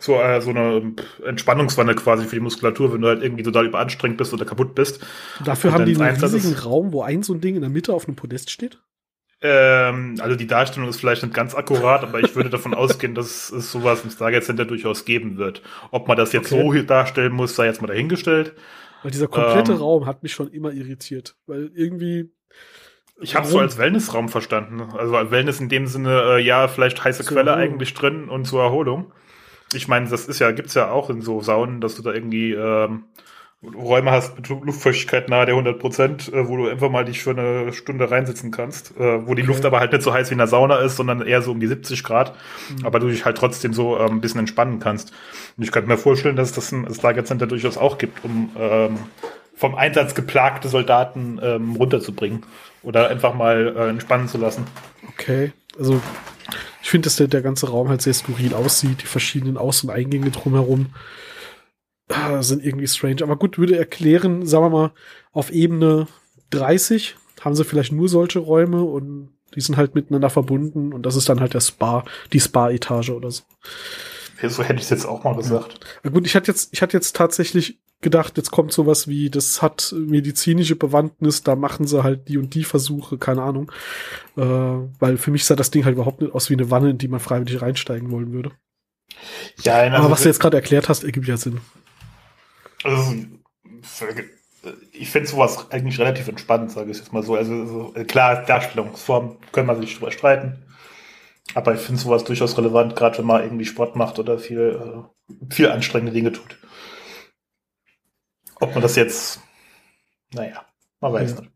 [0.00, 4.16] so, äh, so eine Entspannungswanne quasi für die Muskulatur, wenn du halt irgendwie total überanstrengt
[4.16, 5.06] bist oder kaputt bist.
[5.44, 8.08] Dafür haben die einen riesigen Raum, wo ein so ein Ding in der Mitte auf
[8.08, 8.80] einem Podest steht?
[9.42, 13.50] Ähm, also die Darstellung ist vielleicht nicht ganz akkurat, aber ich würde davon ausgehen, dass
[13.50, 15.62] es sowas im Stargate Center durchaus geben wird.
[15.90, 16.78] Ob man das jetzt okay.
[16.78, 18.54] so darstellen muss, sei jetzt mal dahingestellt.
[19.02, 22.32] Weil dieser komplette ähm, Raum hat mich schon immer irritiert, weil irgendwie
[23.22, 24.80] ich habe so als Wellnessraum verstanden.
[24.80, 28.62] Also Wellness in dem Sinne, äh, ja, vielleicht heiße so, Quelle eigentlich drin und zur
[28.62, 29.12] Erholung.
[29.72, 32.52] Ich meine, das ist ja, gibt's ja auch in so Saunen, dass du da irgendwie
[32.52, 33.04] ähm,
[33.62, 37.30] Räume hast mit Luftfeuchtigkeit nahe der 100 Prozent, äh, wo du einfach mal dich für
[37.30, 39.50] eine Stunde reinsitzen kannst, äh, wo die okay.
[39.50, 41.60] Luft aber halt nicht so heiß wie in der Sauna ist, sondern eher so um
[41.60, 42.34] die 70 Grad,
[42.70, 42.86] mhm.
[42.86, 45.12] aber du dich halt trotzdem so ähm, ein bisschen entspannen kannst.
[45.58, 48.98] Und ich könnte mir vorstellen, dass es das ein Lagercenter durchaus auch gibt, um ähm,
[49.54, 52.46] vom Einsatz geplagte Soldaten ähm, runterzubringen
[52.82, 54.66] oder einfach mal äh, entspannen zu lassen.
[55.10, 56.00] Okay, also
[56.82, 59.02] ich finde, dass der, der ganze Raum halt sehr skurril aussieht.
[59.02, 60.94] Die verschiedenen Aus- und Eingänge drumherum
[62.08, 63.22] äh, sind irgendwie strange.
[63.22, 64.92] Aber gut, würde erklären, sagen wir mal,
[65.32, 66.08] auf Ebene
[66.50, 71.16] 30 haben sie vielleicht nur solche Räume und die sind halt miteinander verbunden und das
[71.16, 73.42] ist dann halt der Spa, die Spa-Etage oder so.
[74.48, 75.80] So hätte ich es jetzt auch mal gesagt.
[76.02, 79.60] Ja, gut, ich hatte jetzt, ich hatte jetzt tatsächlich gedacht, jetzt kommt sowas wie, das
[79.60, 83.70] hat medizinische Bewandtnis, da machen sie halt die und die Versuche, keine Ahnung.
[84.36, 86.98] Äh, weil für mich sah das Ding halt überhaupt nicht aus wie eine Wanne, in
[86.98, 88.52] die man freiwillig reinsteigen wollen würde.
[89.62, 91.60] Ja, also Aber was du jetzt gerade erklärt hast, ergibt ja Sinn.
[92.84, 93.14] Also,
[94.92, 97.34] ich finde sowas eigentlich relativ entspannt, sage ich jetzt mal so.
[97.34, 100.62] Also so, äh, klar, Darstellungsform können wir sich drüber streiten.
[101.54, 105.52] Aber ich finde sowas durchaus relevant, gerade wenn man irgendwie Sport macht oder viel, äh,
[105.52, 106.58] viel anstrengende Dinge tut.
[108.60, 109.40] Ob man das jetzt,
[110.34, 110.64] naja,
[111.00, 111.40] man weiß ja.
[111.40, 111.52] nicht.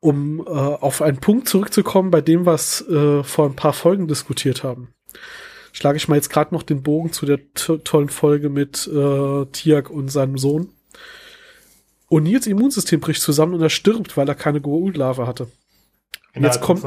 [0.00, 4.62] Um äh, auf einen Punkt zurückzukommen, bei dem es äh, vor ein paar Folgen diskutiert
[4.62, 4.92] haben,
[5.72, 9.90] schlage ich mal jetzt gerade noch den Bogen zu der tollen Folge mit äh, Tiak
[9.90, 10.72] und seinem Sohn.
[12.10, 15.48] O'Neills Immunsystem bricht zusammen und er stirbt, weil er keine Goa'uld-Larve hatte.
[16.36, 16.82] Und jetzt kommt,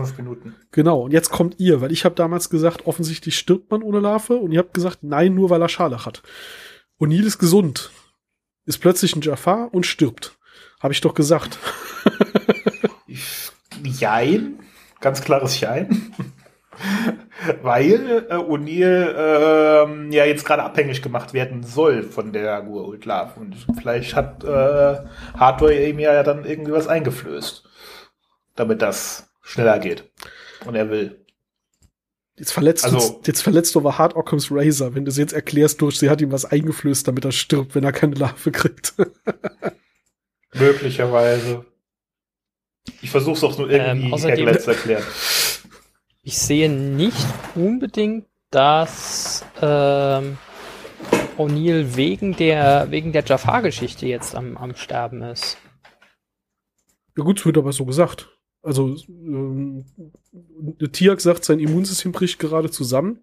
[0.71, 4.35] Genau, und jetzt kommt ihr, weil ich habe damals gesagt, offensichtlich stirbt man ohne Larve
[4.35, 6.21] und ihr habt gesagt, nein, nur weil er Scharlach hat.
[6.99, 7.91] O'Neill ist gesund,
[8.65, 10.37] ist plötzlich ein Jafar und stirbt.
[10.79, 11.57] Habe ich doch gesagt.
[13.83, 14.59] Jein,
[14.99, 16.13] ganz klares Jein.
[17.61, 23.39] Weil äh, O'Neill äh, ja jetzt gerade abhängig gemacht werden soll von der Goa'uld Love.
[23.39, 24.97] Und vielleicht hat äh,
[25.37, 27.63] Hardware ihm ja dann irgendwie was eingeflößt,
[28.55, 30.09] damit das schneller geht.
[30.65, 31.25] Und er will.
[32.37, 35.33] Jetzt verletzt, also, uns, jetzt verletzt du aber Hard Occam's Razor, wenn du es jetzt
[35.33, 38.93] erklärst durch, sie hat ihm was eingeflößt, damit er stirbt, wenn er keine Larve kriegt.
[40.53, 41.65] Möglicherweise.
[43.01, 45.03] Ich versuche es auch nur irgendwie ähm, außerdem, zu erklären.
[46.23, 50.37] Ich sehe nicht unbedingt, dass ähm,
[51.37, 55.57] O'Neill wegen der, wegen der Jafar-Geschichte jetzt am, am Sterben ist.
[57.17, 58.29] Ja gut, es wird aber so gesagt.
[58.61, 59.85] Also ähm,
[60.91, 63.19] Tiak sagt, sein Immunsystem bricht gerade zusammen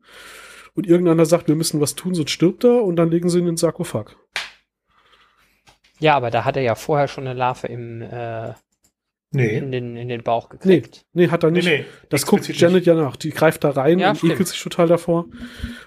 [0.75, 3.45] und irgendeiner sagt, wir müssen was tun, sonst stirbt er und dann legen sie ihn
[3.45, 4.17] in den Sarkophag.
[5.99, 8.53] Ja, aber da hat er ja vorher schon eine Larve im äh,
[9.31, 9.57] nee.
[9.57, 11.05] in, den, in den Bauch gekriegt.
[11.13, 11.65] Nee, nee hat er nicht.
[11.65, 12.87] Nee, nee, das guckt Janet nicht.
[12.87, 13.17] ja nach.
[13.17, 14.35] Die greift da rein ja, und stimmt.
[14.35, 15.27] ekelt sich total davor.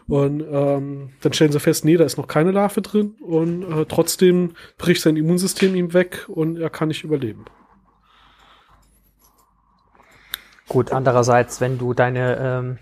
[0.07, 3.15] Und ähm, dann stellen sie fest, nee, da ist noch keine Larve drin.
[3.21, 7.45] Und äh, trotzdem bricht sein Immunsystem ihm weg und er kann nicht überleben.
[10.69, 12.77] Gut, andererseits, wenn du deine ähm,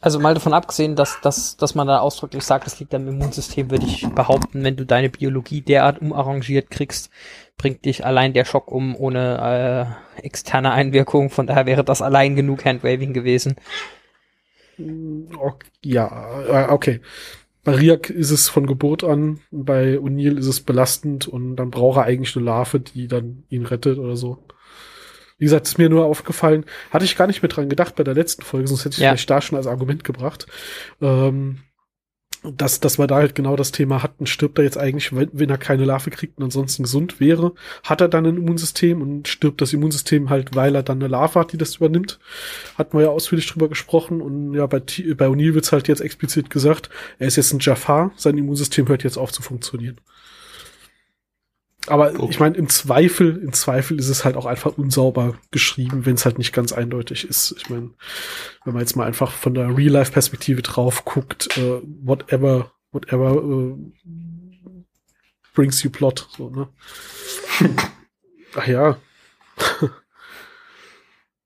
[0.00, 3.70] also mal davon abgesehen, dass, dass, dass man da ausdrücklich sagt, das liegt am Immunsystem,
[3.70, 7.10] würde ich behaupten, wenn du deine Biologie derart umarrangiert kriegst,
[7.56, 11.30] bringt dich allein der Schock um ohne äh, externe Einwirkung.
[11.30, 13.56] Von daher wäre das allein genug Handwaving gewesen.
[15.84, 17.00] Ja, äh, okay.
[17.64, 21.98] Bei Riak ist es von Geburt an, bei O'Neill ist es belastend und dann braucht
[21.98, 24.38] er eigentlich eine Larve, die dann ihn rettet oder so.
[25.38, 28.14] Wie gesagt, ist mir nur aufgefallen, hatte ich gar nicht mehr dran gedacht bei der
[28.14, 29.10] letzten Folge, sonst hätte ich ja.
[29.10, 30.46] vielleicht da schon als Argument gebracht.
[31.00, 31.58] Ähm,
[32.44, 35.50] dass, dass wir da halt genau das Thema hatten, stirbt er jetzt eigentlich, wenn, wenn
[35.50, 37.52] er keine Larve kriegt und ansonsten gesund wäre,
[37.84, 41.38] hat er dann ein Immunsystem und stirbt das Immunsystem halt, weil er dann eine Larve
[41.38, 42.18] hat, die das übernimmt.
[42.76, 46.50] Hatten wir ja ausführlich drüber gesprochen und ja, bei, bei O'Neill wird's halt jetzt explizit
[46.50, 50.00] gesagt, er ist jetzt ein Jafar, sein Immunsystem hört jetzt auf zu funktionieren.
[51.88, 52.28] Aber okay.
[52.30, 56.24] ich meine, im Zweifel, im Zweifel ist es halt auch einfach unsauber geschrieben, wenn es
[56.24, 57.56] halt nicht ganz eindeutig ist.
[57.58, 57.90] Ich meine,
[58.64, 63.74] wenn man jetzt mal einfach von der Real-Life-Perspektive drauf guckt, äh, whatever, whatever äh,
[65.54, 66.68] brings you plot, so, ne?
[68.54, 68.98] Ach ja.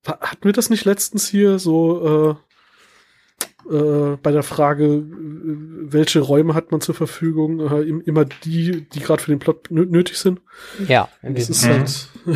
[0.06, 2.38] Hatten wir das nicht letztens hier so,
[3.70, 5.04] äh, bei der Frage, äh,
[5.92, 10.18] welche Räume hat man zur Verfügung, äh, immer die, die gerade für den Plot nötig
[10.18, 10.40] sind.
[10.86, 12.08] Ja, das ist halt,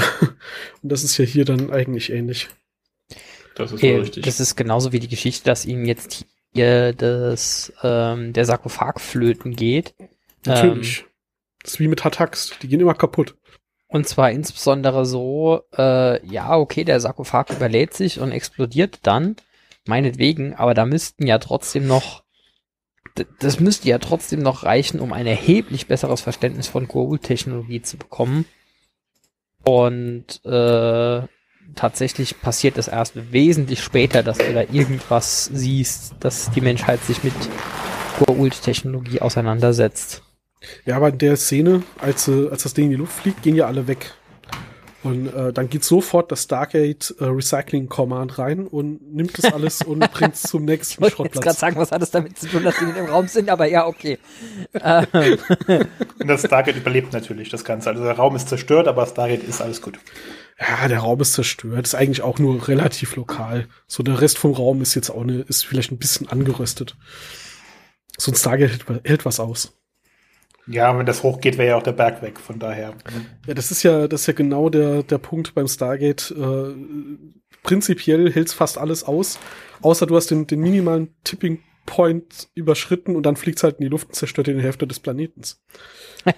[0.83, 2.49] und das ist ja hier dann eigentlich ähnlich.
[3.55, 4.25] Das ist okay, richtig.
[4.25, 9.55] Das ist genauso wie die Geschichte, dass ihm jetzt hier das, ähm, der Sarkophag flöten
[9.55, 9.95] geht.
[10.45, 11.01] Natürlich.
[11.01, 11.07] Ähm,
[11.63, 13.37] das ist wie mit Hatax, die gehen immer kaputt.
[13.89, 19.37] Und zwar insbesondere so, äh, ja, okay, der Sarkophag überlädt sich und explodiert dann
[19.91, 22.25] meinetwegen, aber da müssten ja trotzdem noch,
[23.41, 28.47] das müsste ja trotzdem noch reichen, um ein erheblich besseres Verständnis von Goa'uld-Technologie zu bekommen.
[29.63, 31.23] Und äh,
[31.75, 37.23] tatsächlich passiert es erst wesentlich später, dass du da irgendwas siehst, dass die Menschheit sich
[37.23, 37.35] mit
[38.21, 40.23] Goa'uld-Technologie auseinandersetzt.
[40.85, 43.67] Ja, aber in der Szene, als, als das Ding in die Luft fliegt, gehen ja
[43.67, 44.15] alle weg.
[45.03, 49.81] Und äh, dann geht sofort das Stargate äh, Recycling Command rein und nimmt das alles
[49.87, 51.37] und bringt es zum nächsten ich Schrottplatz.
[51.37, 53.49] Ich gerade sagen, was hat es damit zu tun, dass die nicht im Raum sind,
[53.49, 54.19] aber ja, okay.
[54.75, 57.89] und das Stargate überlebt natürlich das Ganze.
[57.91, 59.99] Also der Raum ist zerstört, aber Stargate ist alles gut.
[60.61, 61.87] Ja, der Raum ist zerstört.
[61.87, 63.69] Ist eigentlich auch nur relativ lokal.
[63.87, 66.97] So der Rest vom Raum ist jetzt auch eine, ist vielleicht ein bisschen angeröstet.
[68.19, 69.80] So ein Stargate hält, hält was aus.
[70.71, 72.95] Ja, wenn das hochgeht, wäre ja auch der Berg weg, von daher.
[73.47, 76.31] Ja, das ist ja, das ist ja genau der, der Punkt beim Stargate.
[76.31, 76.75] Äh,
[77.63, 79.39] prinzipiell hält's fast alles aus,
[79.83, 83.89] außer du hast den, den minimalen Tipping Point überschritten und dann fliegt's halt in die
[83.89, 85.61] Luft und zerstört die Hälfte des Planetens.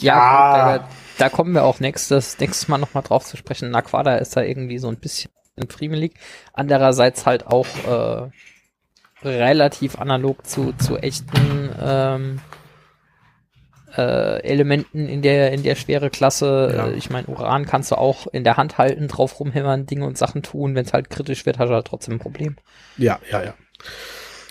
[0.00, 0.78] Ja, Ah.
[0.78, 3.70] da, da kommen wir auch nächstes, nächstes Mal nochmal drauf zu sprechen.
[3.70, 5.32] Naquada ist da irgendwie so ein bisschen
[5.68, 6.14] friemelig.
[6.52, 8.30] Andererseits halt auch äh,
[9.26, 12.40] relativ analog zu, zu echten ähm,
[13.98, 16.72] äh, Elementen in der, in der schwere Klasse.
[16.74, 16.86] Ja.
[16.88, 20.16] Äh, Ich meine, Uran kannst du auch in der Hand halten, drauf rumhämmern, Dinge und
[20.16, 20.74] Sachen tun.
[20.74, 22.56] Wenn es halt kritisch wird, hast du halt trotzdem ein Problem.
[22.96, 23.54] Ja, ja, ja.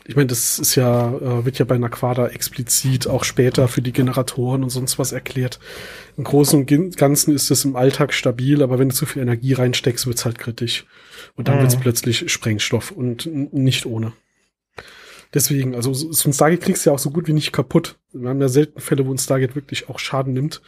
[0.10, 3.92] Ich meine, das ist ja, äh, wird ja bei Naquada explizit auch später für die
[3.92, 5.60] Generatoren und sonst was erklärt.
[6.16, 9.52] Im Großen und Ganzen ist es im Alltag stabil, aber wenn du zu viel Energie
[9.52, 10.86] reinsteckst, wird's halt kritisch.
[11.36, 11.62] Und dann Mhm.
[11.64, 14.14] wird's plötzlich Sprengstoff und nicht ohne.
[15.34, 17.98] Deswegen, also so ein Stargate kriegst du ja auch so gut wie nicht kaputt.
[18.14, 20.62] Wir haben ja selten Fälle, wo ein Stargate wirklich auch Schaden nimmt.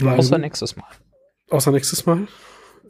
[0.00, 0.86] Weil- Außer nächstes Mal.
[1.50, 2.26] außer nächstes Mal.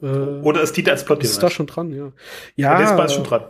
[0.03, 2.13] Äh, Oder ist die da als Plot ist da schon dran, ja.
[2.57, 3.45] Ja, Ja, der ist schon dran.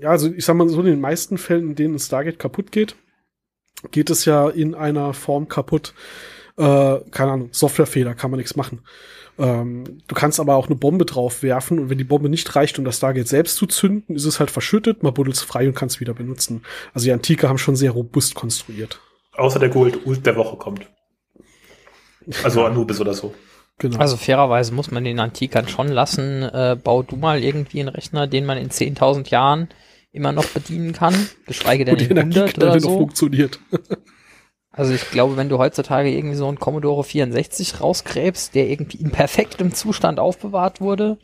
[0.00, 2.70] ja, also ich sag mal so, in den meisten Fällen, in denen ein Stargate kaputt
[2.72, 2.96] geht,
[3.92, 5.94] geht es ja in einer Form kaputt.
[6.58, 8.80] Äh, keine Ahnung, Softwarefehler, kann man nichts machen.
[9.38, 12.78] Ähm, du kannst aber auch eine Bombe drauf werfen und wenn die Bombe nicht reicht,
[12.78, 15.74] um das Stargate selbst zu zünden, ist es halt verschüttet, man buddelt es frei und
[15.74, 16.62] kann es wieder benutzen.
[16.94, 19.00] Also die Antike haben schon sehr robust konstruiert.
[19.34, 20.88] Außer der Gold Ult der Woche kommt.
[22.42, 23.34] Also Anubis oder so.
[23.78, 23.98] Genau.
[23.98, 26.42] Also fairerweise muss man den Antikern schon lassen.
[26.42, 29.68] Äh, bau du mal irgendwie einen Rechner, den man in 10.000 Jahren
[30.12, 31.14] immer noch bedienen kann,
[31.46, 32.98] geschweige denn in 100 Energieknalle oder noch so.
[32.98, 33.60] funktioniert.
[34.76, 39.10] Also ich glaube, wenn du heutzutage irgendwie so einen Commodore 64 rausgräbst, der irgendwie in
[39.10, 41.16] perfektem Zustand aufbewahrt wurde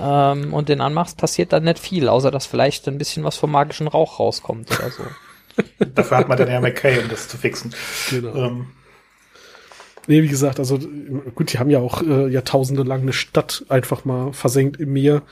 [0.00, 3.52] ähm, und den anmachst, passiert dann nicht viel, außer dass vielleicht ein bisschen was vom
[3.52, 5.04] magischen Rauch rauskommt oder so.
[5.94, 7.72] Dafür hat man dann ja McKay, um das zu fixen.
[8.10, 8.34] Genau.
[8.34, 8.66] Ähm,
[10.08, 10.80] Nee, wie gesagt, also
[11.36, 15.22] gut, die haben ja auch äh, Jahrtausende lang eine Stadt einfach mal versenkt im Meer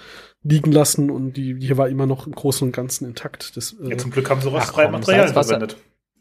[0.44, 3.56] liegen lassen und die, hier war immer noch im Großen und Ganzen intakt.
[3.56, 5.76] Das, äh, ja, zum Glück haben sie Ach rostfreie Materialien verwendet.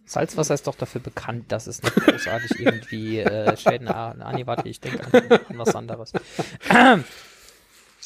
[0.09, 3.87] Salzwasser ist doch dafür bekannt, dass es nicht großartig irgendwie äh, Schäden.
[3.87, 6.13] Ah, ah, nee, warte, ich denke an, an was anderes.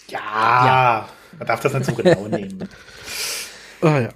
[0.09, 2.67] Ja, man darf das nicht so genau nehmen.
[3.79, 4.09] Ah ja.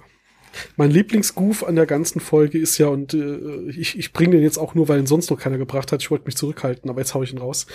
[0.76, 4.58] Mein Lieblingsgoof an der ganzen Folge ist ja, und äh, ich, ich bringe den jetzt
[4.58, 6.02] auch nur, weil ihn sonst noch keiner gebracht hat.
[6.02, 7.66] Ich wollte mich zurückhalten, aber jetzt hau ich ihn raus.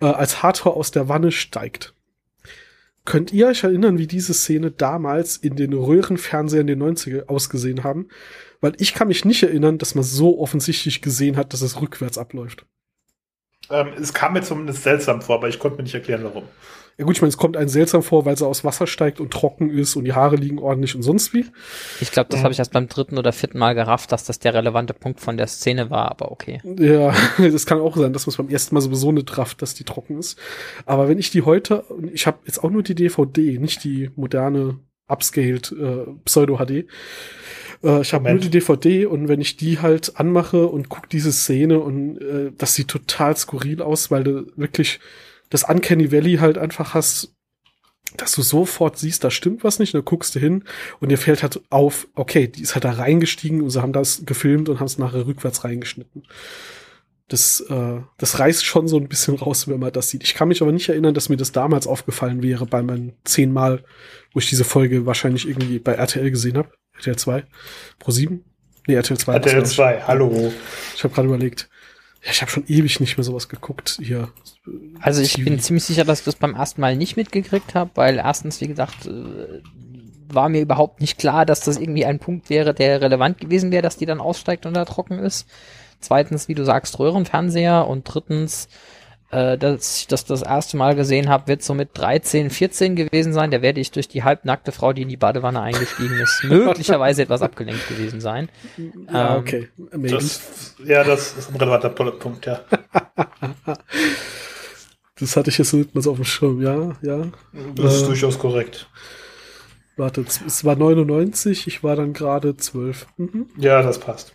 [0.00, 1.92] Äh, als Hathor aus der Wanne steigt.
[3.10, 8.06] Könnt ihr euch erinnern, wie diese Szene damals in den Röhrenfernsehern der 90er ausgesehen haben?
[8.60, 12.18] Weil ich kann mich nicht erinnern, dass man so offensichtlich gesehen hat, dass es rückwärts
[12.18, 12.66] abläuft.
[13.68, 16.44] Ähm, es kam mir zumindest seltsam vor, aber ich konnte mir nicht erklären, warum.
[16.98, 19.32] Ja gut, ich meine, es kommt einem seltsam vor, weil sie aus Wasser steigt und
[19.32, 21.46] trocken ist und die Haare liegen ordentlich und sonst wie.
[22.00, 24.54] Ich glaube, das habe ich erst beim dritten oder vierten Mal gerafft, dass das der
[24.54, 26.60] relevante Punkt von der Szene war, aber okay.
[26.78, 29.74] Ja, das kann auch sein, dass man es beim ersten Mal sowieso nicht rafft, dass
[29.74, 30.38] die trocken ist.
[30.86, 34.10] Aber wenn ich die heute, und ich habe jetzt auch nur die DVD, nicht die
[34.16, 34.78] moderne
[35.10, 36.86] upscaled äh, Pseudo-HD.
[37.82, 41.32] Äh, ich habe nur die DVD und wenn ich die halt anmache und guck diese
[41.32, 45.00] Szene und äh, das sieht total skurril aus, weil du wirklich
[45.50, 47.34] das Uncanny Valley halt einfach hast,
[48.16, 50.64] dass du sofort siehst, da stimmt was nicht, und dann guckst du hin
[51.00, 54.24] und dir fällt halt auf, okay, die ist halt da reingestiegen und sie haben das
[54.26, 56.26] gefilmt und haben es nachher rückwärts reingeschnitten.
[57.28, 60.24] Das, äh, das reißt schon so ein bisschen raus, wenn man das sieht.
[60.24, 63.84] Ich kann mich aber nicht erinnern, dass mir das damals aufgefallen wäre bei meinen zehnmal,
[64.32, 66.72] wo ich diese Folge wahrscheinlich irgendwie bei RTL gesehen habe.
[66.96, 67.44] RTL 2,
[68.00, 68.44] Pro 7?
[68.88, 69.32] Nee, RTL 2.
[69.32, 69.74] war's, RTL glaub ich.
[69.76, 70.52] 2, hallo.
[70.96, 71.70] Ich habe gerade überlegt.
[72.22, 74.28] Ja, ich habe schon ewig nicht mehr sowas geguckt hier.
[75.00, 75.44] Also ich TV.
[75.44, 78.68] bin ziemlich sicher, dass ich das beim ersten Mal nicht mitgekriegt habe, weil erstens, wie
[78.68, 79.62] gesagt, äh,
[80.28, 83.82] war mir überhaupt nicht klar, dass das irgendwie ein Punkt wäre, der relevant gewesen wäre,
[83.82, 85.48] dass die dann aussteigt und da trocken ist.
[86.00, 88.68] Zweitens, wie du sagst, Röhrenfernseher und drittens,
[89.30, 93.32] äh, dass ich das das erste Mal gesehen habe, wird so mit 13, 14 gewesen
[93.32, 93.50] sein.
[93.50, 97.42] Da werde ich durch die halbnackte Frau, die in die Badewanne eingestiegen ist, möglicherweise etwas
[97.42, 98.48] abgelenkt gewesen sein.
[99.12, 99.68] Ja, Ähm, okay.
[99.92, 102.60] Das, ja, das ist ein relevanter Punkt, ja.
[105.18, 107.26] Das hatte ich jetzt nicht mehr so auf dem Schirm, ja, ja.
[107.74, 108.06] Das ist Äh.
[108.06, 108.88] durchaus korrekt.
[109.98, 113.06] Warte, es war 99, ich war dann gerade 12.
[113.18, 113.48] Mhm.
[113.58, 114.34] Ja, das passt.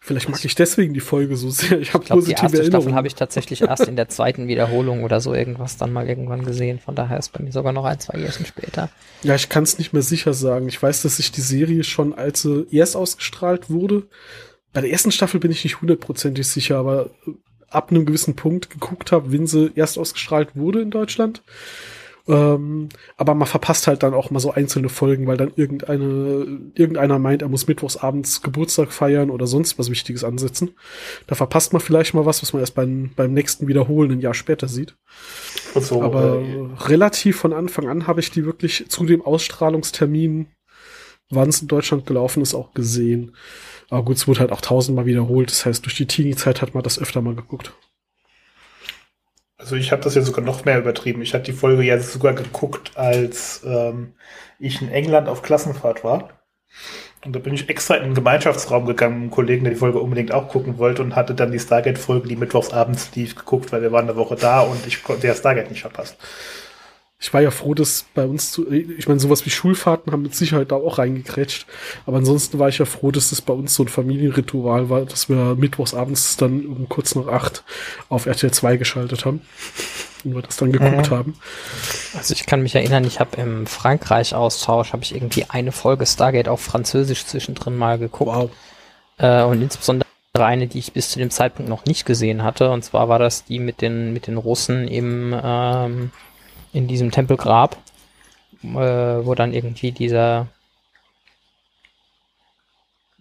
[0.00, 1.80] Vielleicht mag ich deswegen die Folge so sehr.
[1.80, 2.82] Ich habe Ich glaube, die positive erste Erinnerungen.
[2.82, 6.44] Staffel habe ich tatsächlich erst in der zweiten Wiederholung oder so irgendwas dann mal irgendwann
[6.44, 6.78] gesehen.
[6.78, 8.90] Von daher ist bei mir sogar noch ein, zwei Jährchen später.
[9.22, 10.68] Ja, ich kann es nicht mehr sicher sagen.
[10.68, 14.04] Ich weiß, dass ich die Serie schon, als sie erst ausgestrahlt wurde,
[14.72, 17.10] bei der ersten Staffel bin ich nicht hundertprozentig sicher, aber
[17.68, 21.42] ab einem gewissen Punkt geguckt habe, wenn sie erst ausgestrahlt wurde in Deutschland.
[22.26, 27.18] Ähm, aber man verpasst halt dann auch mal so einzelne Folgen, weil dann irgendeine, irgendeiner
[27.18, 30.70] meint, er muss mittwochs abends Geburtstag feiern oder sonst was Wichtiges ansetzen.
[31.26, 34.34] Da verpasst man vielleicht mal was, was man erst beim, beim nächsten Wiederholen ein Jahr
[34.34, 34.96] später sieht.
[35.74, 40.46] So, Aber äh, relativ von Anfang an habe ich die wirklich zu dem Ausstrahlungstermin
[41.30, 43.34] wann es in Deutschland gelaufen ist, auch gesehen.
[43.90, 45.50] Aber gut, es wurde halt auch tausendmal wiederholt.
[45.50, 47.72] Das heißt, durch die Teenie-Zeit hat man das öfter mal geguckt.
[49.64, 51.22] Also ich habe das ja sogar noch mehr übertrieben.
[51.22, 54.12] Ich hatte die Folge ja sogar geguckt, als ähm,
[54.58, 56.28] ich in England auf Klassenfahrt war.
[57.24, 60.32] Und da bin ich extra in den Gemeinschaftsraum gegangen, einen Kollegen, der die Folge unbedingt
[60.32, 63.90] auch gucken wollte und hatte dann die Stargate-Folge, die mittwochs abends lief, geguckt, weil wir
[63.90, 66.16] waren eine Woche da und ich konnte ja Stargate nicht verpassen.
[67.24, 70.34] Ich war ja froh, dass bei uns zu, ich meine, sowas wie Schulfahrten haben mit
[70.34, 71.66] Sicherheit da auch reingekrätscht.
[72.04, 75.30] Aber ansonsten war ich ja froh, dass das bei uns so ein Familienritual war, dass
[75.30, 77.64] wir mittwochs abends dann um kurz nach acht
[78.10, 79.40] auf RTL 2 geschaltet haben.
[80.22, 81.16] Und wir das dann geguckt mhm.
[81.16, 81.34] haben.
[82.14, 86.48] Also ich kann mich erinnern, ich habe im Frankreich-Austausch, habe ich irgendwie eine Folge Stargate
[86.48, 88.32] auf Französisch zwischendrin mal geguckt.
[88.32, 88.50] Wow.
[89.16, 92.70] Äh, und insbesondere eine, die ich bis zu dem Zeitpunkt noch nicht gesehen hatte.
[92.70, 96.10] Und zwar war das die mit den, mit den Russen im, ähm,
[96.74, 97.78] in diesem Tempelgrab,
[98.62, 100.48] äh, wo dann irgendwie dieser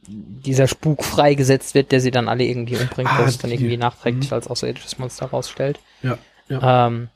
[0.05, 4.31] dieser Spuk freigesetzt wird, der sie dann alle irgendwie umbringt, ah, was dann irgendwie nachträglich
[4.31, 4.35] mhm.
[4.35, 5.79] als außerirdisches Monster rausstellt.
[6.01, 6.17] Ja.
[6.49, 6.87] ja.
[6.87, 7.09] Ähm,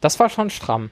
[0.00, 0.90] das war schon stramm.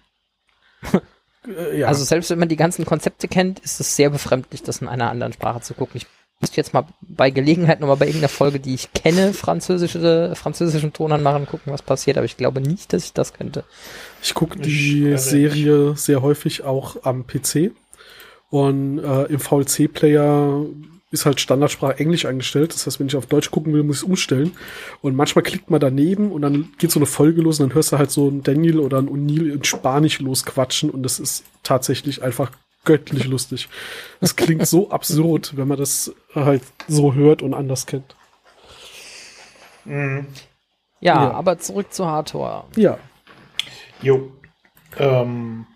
[1.47, 1.89] Äh, ja.
[1.89, 5.11] Also selbst wenn man die ganzen Konzepte kennt, ist es sehr befremdlich, das in einer
[5.11, 5.99] anderen Sprache zu gucken.
[5.99, 6.07] Ich
[6.45, 11.13] müsste jetzt mal bei Gelegenheit nochmal bei irgendeiner Folge, die ich kenne, französische, französischen Ton
[11.13, 13.65] anmachen, gucken, was passiert, aber ich glaube nicht, dass ich das könnte.
[14.23, 17.73] Ich gucke die Serie sehr häufig auch am PC
[18.51, 20.67] und äh, im VLC-Player
[21.11, 22.75] ist halt Standardsprache Englisch eingestellt.
[22.75, 24.53] Das heißt, wenn ich auf Deutsch gucken will, muss ich es umstellen.
[25.01, 27.93] Und manchmal klickt man daneben und dann geht so eine Folge los und dann hörst
[27.93, 32.23] du halt so ein Daniel oder ein O'Neill in Spanisch losquatschen und das ist tatsächlich
[32.23, 32.51] einfach
[32.85, 33.69] göttlich lustig.
[34.21, 38.15] Das klingt so absurd, wenn man das halt so hört und anders kennt.
[39.85, 40.27] Mhm.
[41.01, 42.65] Ja, ja, aber zurück zu Hardware.
[42.77, 42.99] Ja.
[44.01, 44.33] Jo.
[44.99, 45.67] Ähm,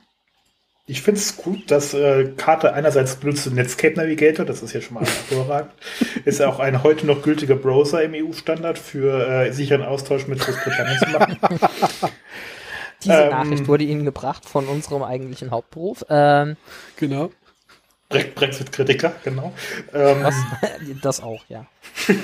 [0.87, 4.95] ich finde es gut, dass äh, Karte einerseits benutzt Netscape Navigator, das ist ja schon
[4.95, 5.73] mal hervorragend.
[6.25, 10.41] ist ja auch ein heute noch gültiger Browser im EU-Standard für äh, sicheren Austausch mit
[10.41, 11.39] Großbritannien zu machen.
[13.05, 16.05] Diese ähm, Nachricht wurde Ihnen gebracht von unserem eigentlichen Hauptberuf.
[16.09, 16.57] Ähm,
[16.97, 17.31] genau.
[18.09, 19.53] Brexit-Kritiker, genau.
[19.93, 20.35] Ähm, das,
[21.03, 21.67] das auch, ja.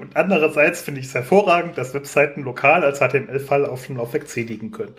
[0.00, 4.42] Und andererseits finde ich es hervorragend, dass Webseiten lokal als HTML-Fall auf dem Laufwerk C
[4.42, 4.94] liegen können.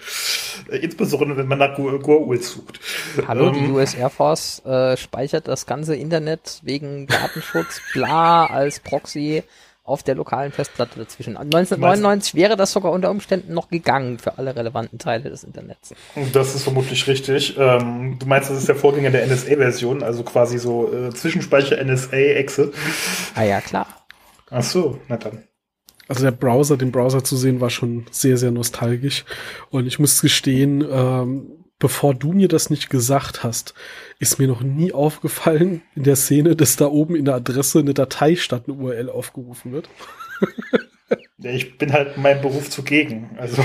[0.69, 2.79] Äh, insbesondere, wenn man nach GURL sucht.
[3.27, 8.79] Hallo, die ähm, US Air Force äh, speichert das ganze Internet wegen Datenschutz, bla, als
[8.79, 9.43] Proxy
[9.87, 11.37] auf der lokalen Festplatte dazwischen.
[11.37, 15.93] 1999 wäre das sogar unter Umständen noch gegangen für alle relevanten Teile des Internets.
[16.33, 17.55] Das ist vermutlich richtig.
[17.57, 22.73] Ähm, du meinst, das ist der Vorgänger der NSA-Version, also quasi so äh, Zwischenspeicher NSA-Exe.
[23.33, 23.87] Ah ja, klar.
[24.49, 25.43] Ach so, na dann.
[26.09, 29.23] Also der Browser, den Browser zu sehen, war schon sehr, sehr nostalgisch.
[29.69, 33.73] Und ich muss gestehen, ähm, bevor du mir das nicht gesagt hast,
[34.19, 37.93] ist mir noch nie aufgefallen in der Szene, dass da oben in der Adresse eine
[37.93, 39.89] Datei statt eine URL aufgerufen wird.
[41.37, 43.29] ja, ich bin halt meinem Beruf zugegen.
[43.37, 43.63] Also.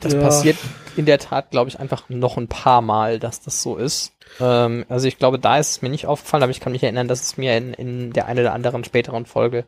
[0.00, 0.20] Das ja.
[0.20, 0.56] passiert
[0.96, 4.12] in der Tat, glaube ich, einfach noch ein paar Mal, dass das so ist.
[4.40, 7.08] Ähm, also ich glaube, da ist es mir nicht aufgefallen, aber ich kann mich erinnern,
[7.08, 9.64] dass es mir in, in der einen oder anderen späteren Folge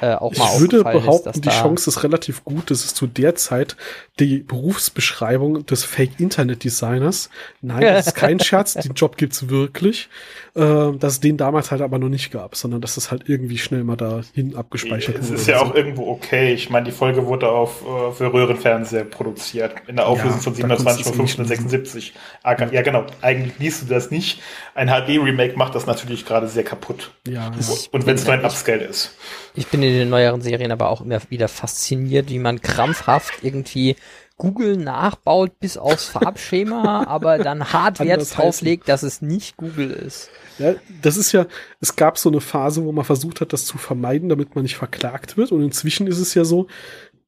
[0.00, 3.06] äh, auch mal Ich würde behaupten, ist, die Chance ist relativ gut, dass es zu
[3.06, 3.76] der Zeit
[4.20, 7.30] die Berufsbeschreibung des Fake-Internet-Designers,
[7.62, 10.08] nein, das ist kein Scherz, den Job gibt's wirklich,
[10.54, 13.58] äh, dass es den damals halt aber noch nicht gab, sondern dass das halt irgendwie
[13.58, 15.34] schnell mal dahin abgespeichert wurde.
[15.34, 15.64] Es ist ja so.
[15.64, 16.54] auch irgendwo okay.
[16.54, 20.54] Ich meine, die Folge wurde auf äh, für Röhrenfernseher produziert, in der Auflösung ja, von
[20.54, 22.14] 720 x 576.
[22.42, 23.04] Ah, ja, genau.
[23.20, 24.40] Eigentlich liest du das nicht.
[24.74, 27.12] Ein HD-Remake macht das natürlich gerade sehr kaputt.
[27.26, 27.50] Ja.
[27.90, 29.14] Und wenn es nur ein Upscale ist.
[29.54, 33.96] Ich bin in den neueren Serien aber auch immer wieder fasziniert, wie man krampfhaft irgendwie
[34.36, 40.30] Google nachbaut bis aufs Farbschema, aber dann Hardware drauflegt, dass es nicht Google ist.
[40.58, 41.46] Ja, das ist ja,
[41.80, 44.76] es gab so eine Phase, wo man versucht hat, das zu vermeiden, damit man nicht
[44.76, 45.52] verklagt wird.
[45.52, 46.66] Und inzwischen ist es ja so,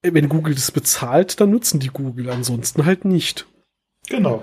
[0.02, 3.46] wenn Google das bezahlt, dann nutzen die Google, ansonsten halt nicht.
[4.08, 4.42] Genau.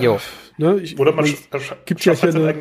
[0.00, 0.20] Jo.
[0.56, 2.54] Ne, ich, Oder man, man gibt ja hier eine,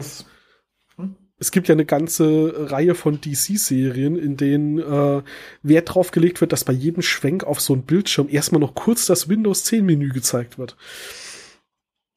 [1.44, 5.22] es gibt ja eine ganze Reihe von DC-Serien, in denen äh,
[5.62, 9.08] Wert drauf gelegt wird, dass bei jedem Schwenk auf so ein Bildschirm erstmal noch kurz
[9.08, 10.78] das Windows 10-Menü gezeigt wird.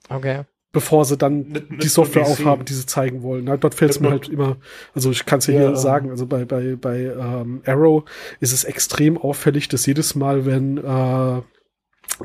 [0.09, 0.45] Okay.
[0.71, 3.47] Bevor sie dann nicht, nicht die Software aufhaben, die sie zeigen wollen.
[3.47, 4.59] Na, dort fällt es mir halt immer,
[4.95, 8.05] also ich kann es ja, ja, hier sagen, also bei, bei, bei ähm, Arrow
[8.39, 11.43] ist es extrem auffällig, dass jedes Mal, wenn äh,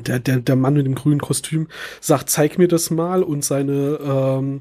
[0.00, 1.68] der, der, der Mann mit dem grünen Kostüm
[2.00, 3.22] sagt, zeig mir das mal.
[3.22, 4.60] Und seine ähm,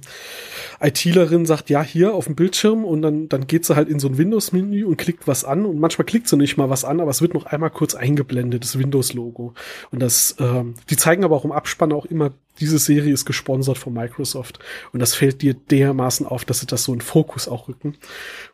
[0.82, 2.84] ITlerin sagt, ja, hier auf dem Bildschirm.
[2.84, 5.66] Und dann, dann geht sie halt in so ein Windows-Menü und klickt was an.
[5.66, 8.64] Und manchmal klickt sie nicht mal was an, aber es wird noch einmal kurz eingeblendet,
[8.64, 9.54] das Windows-Logo.
[9.92, 12.32] Und das, ähm, die zeigen aber auch im Abspann auch immer
[12.62, 14.60] diese Serie ist gesponsert von Microsoft.
[14.94, 17.98] Und das fällt dir dermaßen auf, dass sie das so in Fokus auch rücken.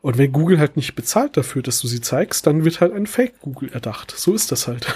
[0.02, 3.06] Und wenn Google halt nicht bezahlt dafür, dass du sie zeigst, dann wird halt ein
[3.06, 4.14] Fake Google erdacht.
[4.18, 4.88] So ist das halt.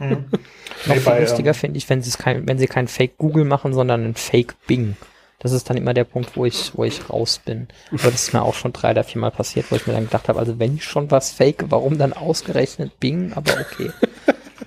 [0.00, 0.24] Mhm.
[0.86, 4.04] Noch viel lustiger ähm, finde ich, wenn kein, wenn sie kein Fake Google machen, sondern
[4.04, 4.96] ein Fake Bing.
[5.38, 7.68] Das ist dann immer der Punkt, wo ich, wo ich raus bin.
[7.92, 10.04] Aber das ist mir auch schon drei oder vier Mal passiert, wo ich mir dann
[10.04, 13.32] gedacht habe, also wenn ich schon was fake, warum dann ausgerechnet Bing?
[13.34, 13.90] Aber okay.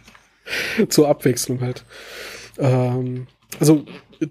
[0.89, 1.85] Zur Abwechslung halt.
[2.57, 3.27] Ähm,
[3.59, 3.85] also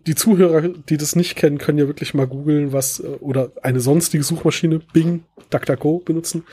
[0.07, 3.81] die Zuhörer, die das nicht kennen, können ja wirklich mal googeln, was äh, oder eine
[3.81, 6.45] sonstige Suchmaschine Bing, DuckDuckGo benutzen,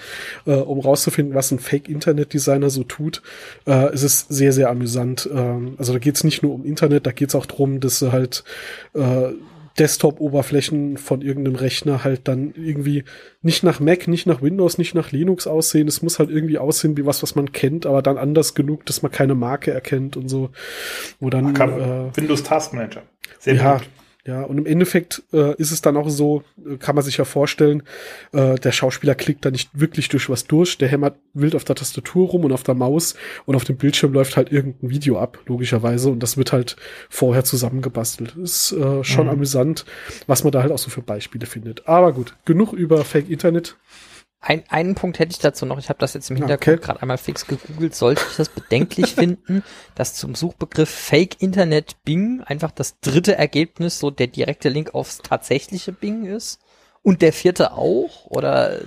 [0.45, 3.22] äh, um rauszufinden, was ein Fake-Internet-Designer so tut.
[3.66, 5.30] Äh, es ist sehr, sehr amüsant.
[5.32, 7.99] Ähm, also da geht es nicht nur um Internet, da geht es auch drum, dass
[7.99, 8.43] sie halt
[8.93, 9.34] äh,
[9.80, 13.03] Desktop-Oberflächen von irgendeinem Rechner halt dann irgendwie
[13.41, 15.88] nicht nach Mac, nicht nach Windows, nicht nach Linux aussehen.
[15.88, 19.01] Es muss halt irgendwie aussehen wie was, was man kennt, aber dann anders genug, dass
[19.01, 20.49] man keine Marke erkennt und so.
[21.19, 23.03] Wo dann äh, Windows Task Manager.
[23.39, 23.89] Sehr ja, gut.
[24.28, 27.26] Ja, und im Endeffekt äh, ist es dann auch so, äh, kann man sich ja
[27.26, 27.84] vorstellen,
[28.32, 31.76] äh, der Schauspieler klickt da nicht wirklich durch was durch, der hämmert wild auf der
[31.76, 33.13] Tastatur rum und auf der Maus
[33.45, 36.76] und auf dem Bildschirm läuft halt irgendein Video ab, logischerweise, und das wird halt
[37.07, 38.36] vorher zusammengebastelt.
[38.36, 39.34] Ist äh, schon mhm.
[39.34, 39.86] amüsant,
[40.26, 41.88] was man da halt auch so für Beispiele findet.
[41.88, 43.78] Aber gut, genug über Fake Internet.
[44.47, 45.79] Ein, einen Punkt hätte ich dazu noch.
[45.79, 46.85] Ich habe das jetzt im Hintergrund okay.
[46.85, 47.95] gerade einmal fix gegoogelt.
[47.95, 49.63] Sollte ich das bedenklich finden,
[49.95, 55.17] dass zum Suchbegriff Fake Internet Bing einfach das dritte Ergebnis so der direkte Link aufs
[55.17, 56.59] tatsächliche Bing ist?
[57.01, 58.27] Und der vierte auch?
[58.27, 58.81] Oder?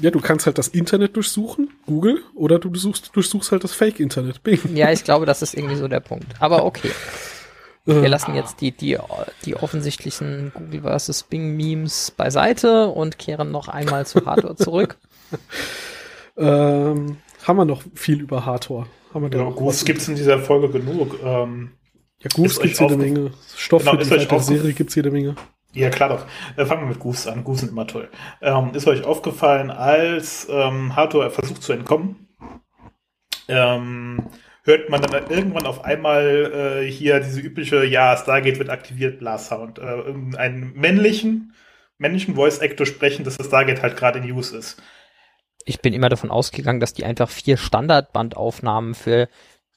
[0.00, 3.98] Ja, du kannst halt das Internet durchsuchen, Google, oder du durchsuchst, durchsuchst halt das Fake
[3.98, 4.60] Internet Bing.
[4.76, 6.26] Ja, ich glaube, das ist irgendwie so der Punkt.
[6.38, 6.92] Aber okay.
[7.84, 8.06] Wir äh.
[8.06, 8.98] lassen jetzt die, die,
[9.44, 11.24] die offensichtlichen Google vs.
[11.24, 14.96] Bing Memes beiseite und kehren noch einmal zu Hardware zurück.
[16.36, 18.86] ähm, haben wir noch viel über Hardware?
[19.12, 21.18] Haben wir ja, Goose gibt es in dieser Folge genug.
[21.22, 21.72] Ähm,
[22.18, 23.32] ja, Goose gibt es jede Menge.
[23.54, 25.36] Stoff genau, für die Serie gibt es jede Menge.
[25.74, 26.26] Ja, klar doch.
[26.56, 27.44] Äh, fangen wir mit Goose an.
[27.44, 28.08] Goose sind immer toll.
[28.40, 32.28] Ähm, ist euch aufgefallen, als ähm, Hardware versucht zu entkommen,
[33.48, 34.24] ähm,
[34.64, 39.78] hört man dann irgendwann auf einmal äh, hier diese übliche, ja, Stargate wird aktiviert, Blas-Sound.
[39.78, 41.54] Äh, einen männlichen,
[41.98, 44.82] männlichen Voice-Actor sprechen, dass das Stargate halt gerade in Use ist.
[45.66, 49.28] Ich bin immer davon ausgegangen, dass die einfach vier Standardbandaufnahmen für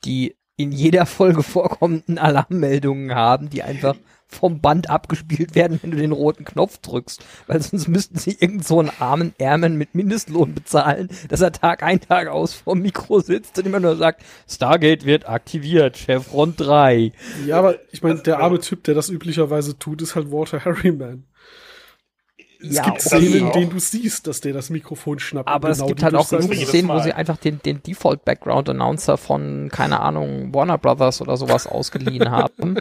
[0.04, 3.96] die in jeder Folge vorkommenden Alarmmeldungen haben, die einfach
[4.28, 7.24] vom Band abgespielt werden, wenn du den roten Knopf drückst.
[7.48, 11.82] Weil sonst müssten sie irgend so einen armen Ärmen mit Mindestlohn bezahlen, dass er Tag
[11.84, 17.12] ein, Tag aus vorm Mikro sitzt und immer nur sagt, Stargate wird aktiviert, Chevron 3.
[17.46, 21.24] Ja, aber ich meine, der arme Typ, der das üblicherweise tut, ist halt Walter Harriman.
[22.60, 25.48] Es ja, gibt Szenen, in denen du siehst, dass der das Mikrofon schnappt.
[25.48, 29.70] Aber genau es gibt halt auch genug Szenen, wo sie einfach den, den Default-Background-Announcer von,
[29.72, 32.78] keine Ahnung, Warner Brothers oder sowas ausgeliehen haben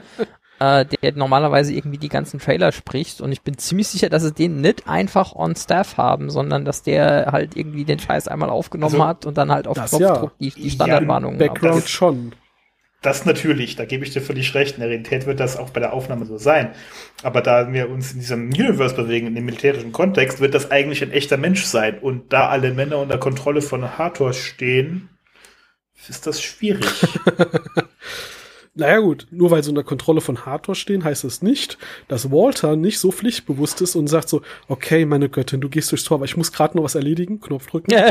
[0.58, 4.32] äh, der normalerweise irgendwie die ganzen Trailer spricht und ich bin ziemlich sicher, dass sie
[4.32, 8.94] den nicht einfach on staff haben, sondern dass der halt irgendwie den Scheiß einmal aufgenommen
[8.94, 10.32] also, hat und dann halt auf Knopfdruck ja.
[10.40, 11.38] die, die Standardwarnungen.
[11.38, 12.32] Ja, Background schon.
[13.06, 14.74] Das natürlich, da gebe ich dir völlig recht.
[14.74, 16.72] In der Realität wird das auch bei der Aufnahme so sein.
[17.22, 21.04] Aber da wir uns in diesem Universe bewegen, in dem militärischen Kontext, wird das eigentlich
[21.04, 22.00] ein echter Mensch sein.
[22.00, 25.08] Und da alle Männer unter Kontrolle von Hathor stehen,
[26.08, 26.84] ist das schwierig.
[28.78, 31.78] Naja gut, nur weil sie unter Kontrolle von Hathor stehen, heißt es das nicht,
[32.08, 36.04] dass Walter nicht so pflichtbewusst ist und sagt so, okay, meine Göttin, du gehst durchs
[36.04, 37.94] Tor, aber ich muss gerade noch was erledigen, Knopf drücken.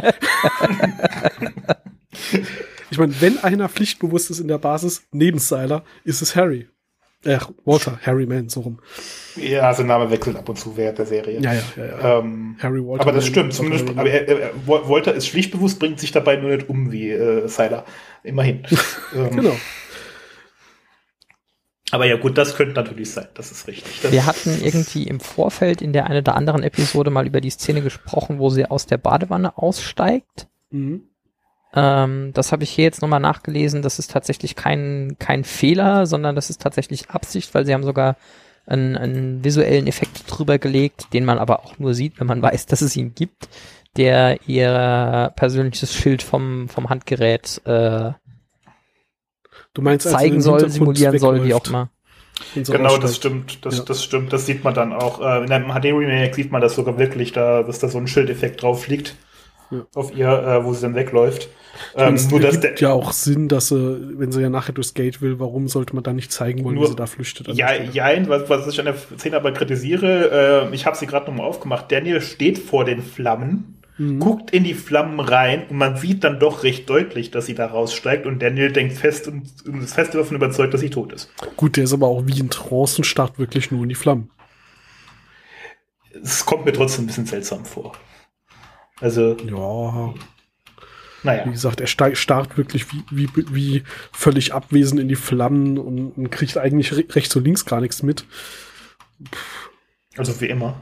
[2.90, 6.68] ich meine, wenn einer pflichtbewusst ist in der Basis, neben Seiler, ist es Harry.
[7.26, 8.80] Äh, Walter, Harry Mann, so rum.
[9.36, 11.40] Ja, also Name wechselt ab und zu während der Serie.
[11.40, 11.86] Ja, ja, ja.
[11.86, 12.20] ja.
[12.20, 13.02] Ähm, Harry Walter.
[13.02, 16.70] Aber das stimmt, zumindest, aber er, er, Walter ist pflichtbewusst, bringt sich dabei nur nicht
[16.70, 17.86] um wie äh, Seiler.
[18.22, 18.64] Immerhin.
[19.16, 19.56] ähm, genau.
[21.90, 24.02] Aber ja, gut, das könnte natürlich sein, das ist richtig.
[24.02, 27.50] Das Wir hatten irgendwie im Vorfeld in der einen oder anderen Episode mal über die
[27.50, 30.48] Szene gesprochen, wo sie aus der Badewanne aussteigt.
[30.70, 31.10] Mhm.
[31.76, 33.82] Ähm, das habe ich hier jetzt nochmal nachgelesen.
[33.82, 38.16] Das ist tatsächlich kein, kein Fehler, sondern das ist tatsächlich Absicht, weil sie haben sogar
[38.66, 42.66] einen, einen visuellen Effekt drüber gelegt, den man aber auch nur sieht, wenn man weiß,
[42.66, 43.50] dass es ihn gibt,
[43.98, 48.12] der ihr persönliches Schild vom, vom Handgerät äh,
[49.74, 51.90] Du meinst, zeigen soll, simulieren soll, wie auch immer.
[52.54, 53.84] Genau, das stimmt, das, ja.
[53.84, 55.22] das stimmt, das sieht man dann auch.
[55.22, 58.62] Äh, in einem HD-Remake sieht man das sogar wirklich, da, dass da so ein Schildeffekt
[58.62, 59.16] drauf liegt
[59.72, 59.86] ja.
[59.94, 61.50] auf ihr, äh, wo sie dann wegläuft.
[61.96, 65.40] Ähm, es gibt ja auch Sinn, dass sie, wenn sie ja nachher durchs Gate will,
[65.40, 67.48] warum sollte man da nicht zeigen wollen, nur, wie sie da flüchtet?
[67.50, 71.26] Ja, ja, was, was ich an der Szene aber kritisiere, äh, ich habe sie gerade
[71.26, 74.20] nochmal aufgemacht, Daniel steht vor den Flammen mhm.
[74.20, 77.68] guckt in die Flammen rein und man sieht dann doch recht deutlich, dass sie da
[77.68, 81.30] raussteigt und Daniel denkt fest und, und ist fest davon überzeugt, dass sie tot ist.
[81.58, 84.30] Gut, der ist aber auch wie ein Trance und starrt wirklich nur in die Flammen.
[86.24, 87.94] Es kommt mir trotzdem ein bisschen seltsam vor.
[89.02, 89.38] Also.
[89.38, 90.14] Ja.
[91.24, 91.46] Naja.
[91.48, 96.30] Wie gesagt, er starrt wirklich wie, wie, wie völlig abwesend in die Flammen und, und
[96.30, 98.26] kriegt eigentlich rechts und links gar nichts mit.
[100.18, 100.82] Also wie immer.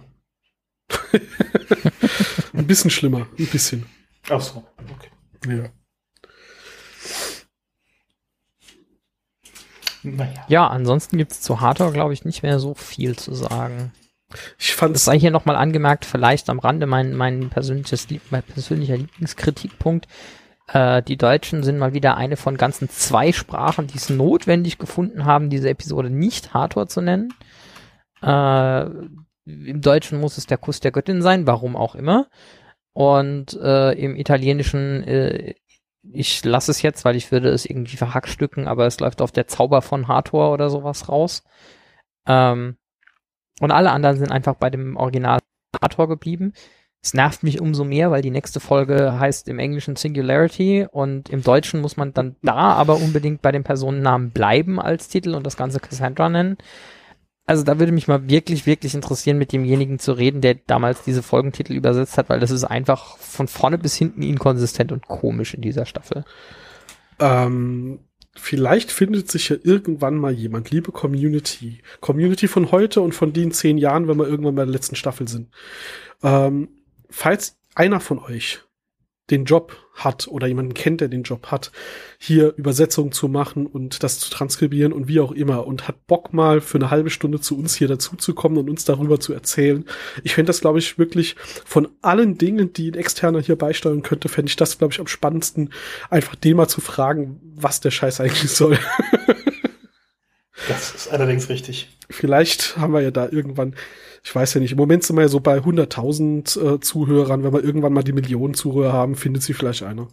[2.53, 3.85] ein bisschen schlimmer, ein bisschen.
[4.29, 5.09] Ach so, okay.
[5.47, 5.69] Ja.
[10.03, 10.45] Naja.
[10.49, 13.93] Ja, ansonsten gibt es zu Hardcore, glaube ich, nicht mehr so viel zu sagen.
[14.57, 18.97] Ich fand es sei hier nochmal angemerkt, vielleicht am Rande mein, mein, persönliches, mein persönlicher
[18.97, 20.07] Lieblingskritikpunkt.
[20.67, 25.25] Äh, die Deutschen sind mal wieder eine von ganzen zwei Sprachen, die es notwendig gefunden
[25.25, 27.33] haben, diese Episode nicht Hardcore zu nennen.
[28.21, 28.85] Äh,
[29.45, 32.27] Im Deutschen muss es der Kuss der Göttin sein, warum auch immer.
[32.93, 35.55] Und äh, im Italienischen, äh,
[36.11, 39.47] ich lasse es jetzt, weil ich würde es irgendwie verhackstücken, aber es läuft auf der
[39.47, 41.43] Zauber von Hathor oder sowas raus.
[42.27, 42.77] Ähm,
[43.59, 45.39] und alle anderen sind einfach bei dem Original
[45.81, 46.53] Hathor geblieben.
[47.01, 51.43] Es nervt mich umso mehr, weil die nächste Folge heißt im Englischen Singularity und im
[51.43, 55.57] Deutschen muss man dann da aber unbedingt bei dem Personennamen bleiben als Titel und das
[55.57, 56.57] Ganze Cassandra nennen.
[57.45, 61.21] Also da würde mich mal wirklich, wirklich interessieren, mit demjenigen zu reden, der damals diese
[61.21, 65.61] Folgentitel übersetzt hat, weil das ist einfach von vorne bis hinten inkonsistent und komisch in
[65.61, 66.23] dieser Staffel.
[67.19, 67.99] Ähm,
[68.35, 73.51] vielleicht findet sich ja irgendwann mal jemand, liebe Community, Community von heute und von den
[73.51, 75.49] zehn Jahren, wenn wir irgendwann bei der letzten Staffel sind.
[76.23, 76.69] Ähm,
[77.09, 78.61] falls einer von euch
[79.31, 81.71] den Job hat oder jemanden kennt, der den Job hat,
[82.17, 86.33] hier Übersetzungen zu machen und das zu transkribieren und wie auch immer und hat Bock
[86.33, 89.85] mal für eine halbe Stunde zu uns hier dazuzukommen und uns darüber zu erzählen.
[90.23, 94.29] Ich fände das, glaube ich, wirklich von allen Dingen, die ein Externer hier beisteuern könnte,
[94.29, 95.71] fände ich das, glaube ich, am spannendsten,
[96.09, 98.77] einfach den mal zu fragen, was der Scheiß eigentlich soll.
[100.67, 101.95] das ist allerdings richtig.
[102.09, 103.75] Vielleicht haben wir ja da irgendwann
[104.23, 107.43] ich weiß ja nicht, im Moment sind wir ja so bei 100.000 äh, Zuhörern.
[107.43, 110.07] Wenn wir irgendwann mal die Millionen Zuhörer haben, findet sie vielleicht einer.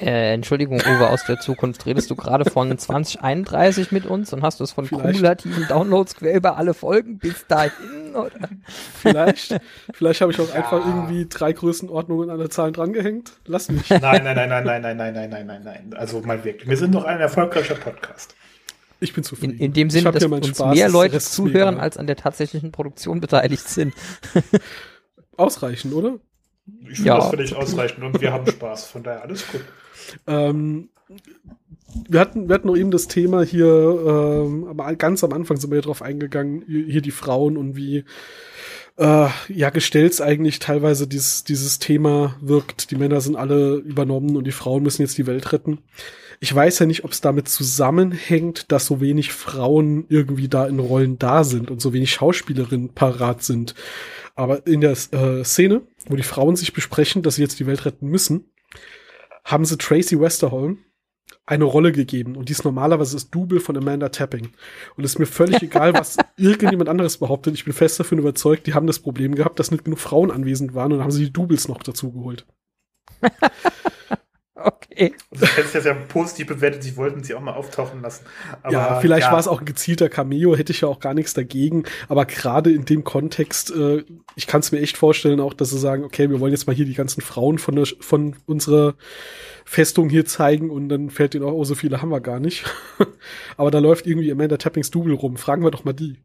[0.00, 4.60] Äh, Entschuldigung, Uwe aus der Zukunft, redest du gerade von 2031 mit uns und hast
[4.60, 5.04] du es von vielleicht.
[5.04, 8.48] kumulativen Downloads quer über alle Folgen bis dahin, oder?
[9.00, 9.60] Vielleicht,
[9.92, 10.54] vielleicht habe ich auch ja.
[10.54, 13.32] einfach irgendwie drei Größenordnungen an der Zahl drangehängt.
[13.46, 13.90] Lass mich.
[13.90, 15.94] Nein, nein, nein, nein, nein, nein, nein, nein, nein, nein, nein.
[15.96, 16.68] Also mal wirklich.
[16.68, 18.36] Wir sind doch ein erfolgreicher Podcast.
[19.00, 19.54] Ich bin zufrieden.
[19.54, 23.20] In, in dem Sinne, dass uns Spaß, mehr Leute zuhören, als an der tatsächlichen Produktion
[23.20, 23.94] beteiligt sind.
[25.36, 26.18] Ausreichend, oder?
[26.82, 27.16] Ich finde ja.
[27.16, 29.62] das völlig ausreichend und wir haben Spaß, von daher alles gut.
[30.26, 30.90] Ähm,
[32.08, 35.70] wir hatten, wir hatten noch eben das Thema hier, ähm, aber ganz am Anfang sind
[35.70, 38.04] wir ja drauf eingegangen, hier die Frauen und wie
[38.98, 42.90] äh, ja gestellt eigentlich teilweise dieses, dieses Thema wirkt.
[42.90, 45.78] Die Männer sind alle übernommen und die Frauen müssen jetzt die Welt retten.
[46.40, 50.78] Ich weiß ja nicht, ob es damit zusammenhängt, dass so wenig Frauen irgendwie da in
[50.78, 53.74] Rollen da sind und so wenig Schauspielerinnen parat sind.
[54.36, 57.84] Aber in der äh, Szene, wo die Frauen sich besprechen, dass sie jetzt die Welt
[57.84, 58.44] retten müssen,
[59.44, 60.78] haben sie Tracy Westerholm
[61.44, 62.36] eine Rolle gegeben.
[62.36, 64.50] Und die ist normalerweise das Double von Amanda Tapping.
[64.96, 67.54] Und es ist mir völlig egal, was irgendjemand anderes behauptet.
[67.54, 70.74] Ich bin fest davon überzeugt, die haben das Problem gehabt, dass nicht genug Frauen anwesend
[70.74, 72.46] waren und haben sie die Doubles noch dazu geholt.
[74.60, 75.14] Okay.
[75.30, 78.24] Also ich hätte es ja positiv bewertet, sie wollten sie auch mal auftauchen lassen.
[78.62, 79.32] Aber, ja, vielleicht ja.
[79.32, 81.84] war es auch ein gezielter Cameo, hätte ich ja auch gar nichts dagegen.
[82.08, 84.04] Aber gerade in dem Kontext, äh,
[84.34, 86.74] ich kann es mir echt vorstellen, auch, dass sie sagen, okay, wir wollen jetzt mal
[86.74, 88.94] hier die ganzen Frauen von, der, von unserer
[89.64, 92.64] Festung hier zeigen und dann fällt ihnen auch, oh, so viele haben wir gar nicht.
[93.56, 95.36] aber da läuft irgendwie Amanda Tappings Double rum.
[95.36, 96.16] Fragen wir doch mal die.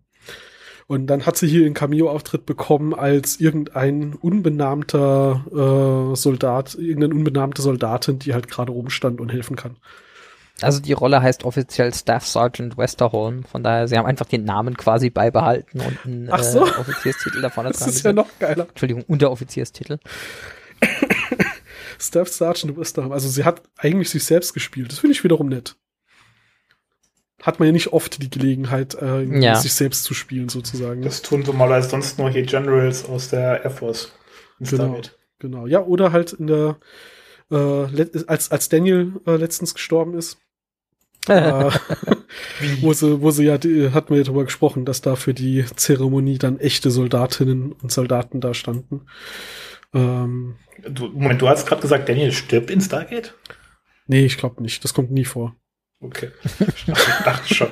[0.87, 7.61] Und dann hat sie hier einen Cameo-Auftritt bekommen als irgendein unbenannter äh, Soldat, irgendeine unbenannte
[7.61, 9.77] Soldatin, die halt gerade rumstand und helfen kann.
[10.61, 14.77] Also die Rolle heißt offiziell Staff Sergeant Westerholm, von daher, sie haben einfach den Namen
[14.77, 16.59] quasi beibehalten und einen Ach so.
[16.65, 17.79] äh, Offizierstitel da vorne dran.
[17.85, 18.67] Das ist ja noch geiler.
[18.69, 19.97] Entschuldigung, Unteroffizierstitel.
[21.99, 24.91] Staff Sergeant Westerholm, also sie hat eigentlich sich selbst gespielt.
[24.91, 25.75] Das finde ich wiederum nett
[27.43, 29.55] hat man ja nicht oft die Gelegenheit, äh, ja.
[29.55, 31.01] sich selbst zu spielen, sozusagen.
[31.01, 34.13] Das tun normalerweise sonst nur hier Generals aus der Air Force.
[34.59, 35.01] Genau,
[35.39, 35.67] genau.
[35.67, 36.77] Ja, oder halt in der,
[37.51, 40.37] äh, als, als Daniel äh, letztens gestorben ist.
[41.27, 41.71] äh,
[42.81, 45.65] wo sie, wo sie ja, die, hat man ja darüber gesprochen, dass da für die
[45.75, 49.05] Zeremonie dann echte Soldatinnen und Soldaten da standen.
[49.93, 53.35] Ähm, du, Moment, du hast gerade gesagt, Daniel stirbt in Stargate?
[54.07, 54.83] Nee, ich glaube nicht.
[54.83, 55.55] Das kommt nie vor.
[56.03, 56.31] Okay.
[56.75, 56.93] Ich
[57.23, 57.71] dachte schon.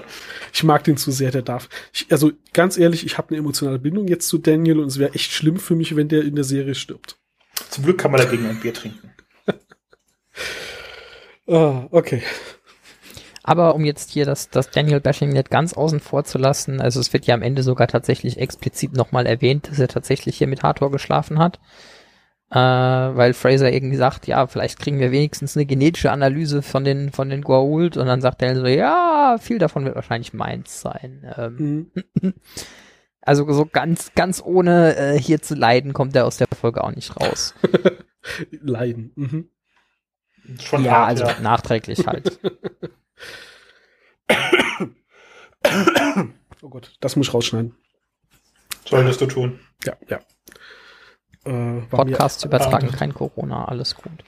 [0.54, 1.68] ich mag den zu sehr, der darf.
[1.94, 5.14] Ich, also ganz ehrlich, ich habe eine emotionale Bindung jetzt zu Daniel und es wäre
[5.14, 7.18] echt schlimm für mich, wenn der in der Serie stirbt.
[7.70, 9.12] Zum Glück kann man dagegen ein Bier trinken.
[11.48, 12.24] ah, okay.
[13.44, 17.00] Aber um jetzt hier das, das Daniel Bashing nicht ganz außen vor zu lassen, also
[17.00, 20.64] es wird ja am Ende sogar tatsächlich explizit nochmal erwähnt, dass er tatsächlich hier mit
[20.64, 21.60] Hathor geschlafen hat.
[22.52, 27.14] Äh, weil Fraser irgendwie sagt, ja, vielleicht kriegen wir wenigstens eine genetische Analyse von den,
[27.14, 31.34] von den Goa'uld und dann sagt er so, ja, viel davon wird wahrscheinlich meins sein.
[31.38, 31.92] Ähm,
[32.22, 32.34] mhm.
[33.24, 36.90] Also so ganz, ganz ohne äh, hier zu leiden, kommt er aus der Folge auch
[36.90, 37.54] nicht raus.
[38.50, 39.12] leiden.
[39.16, 39.48] Mhm.
[40.60, 41.40] Schon ja, hart, also ja.
[41.40, 42.40] nachträglich halt.
[46.64, 47.76] oh Gott, das muss ich rausschneiden.
[48.86, 49.60] Solltest du tun.
[49.86, 50.20] Ja, ja.
[51.46, 54.24] Äh, Podcasts übertragen ah, kein Corona, alles gut.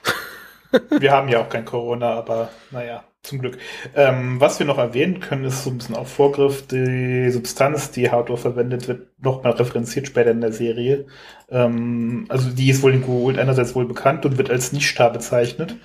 [1.00, 3.58] wir haben ja auch kein Corona, aber naja, zum Glück.
[3.94, 8.10] Ähm, was wir noch erwähnen können, ist so ein bisschen auf Vorgriff, die Substanz, die
[8.10, 11.06] Hardware verwendet wird, nochmal referenziert später in der Serie.
[11.50, 15.76] Ähm, also die ist wohl in Google einerseits wohl bekannt und wird als Nicht-Star bezeichnet,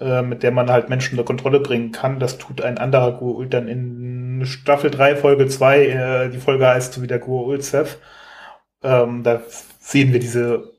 [0.00, 2.18] äh, mit der man halt Menschen unter Kontrolle bringen kann.
[2.18, 6.94] Das tut ein anderer Google dann in Staffel 3, Folge 2, äh, die Folge heißt
[6.94, 7.98] so wie der Google Seth.
[8.82, 9.42] Ähm, da
[9.82, 10.72] sehen wir diese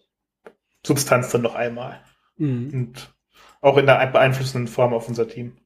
[0.86, 2.02] Substanz dann noch einmal.
[2.38, 2.70] Mhm.
[2.74, 3.14] Und
[3.62, 5.58] auch in der beeinflussenden Form auf unser Team.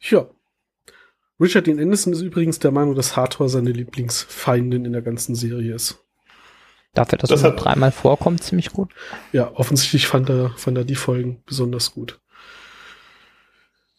[0.00, 0.26] Ja.
[1.40, 5.74] Richard Dean Anderson ist übrigens der Meinung, dass Hathor seine Lieblingsfeindin in der ganzen Serie
[5.74, 6.04] ist.
[6.94, 8.92] Dafür, dass das er dreimal vorkommt, ziemlich gut.
[9.32, 12.20] Ja, offensichtlich fand er, fand er die Folgen besonders gut.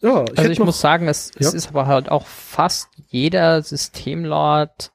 [0.02, 1.48] Ja, ich also ich noch, muss sagen, es, ja.
[1.48, 4.92] es ist aber halt auch fast jeder Systemlord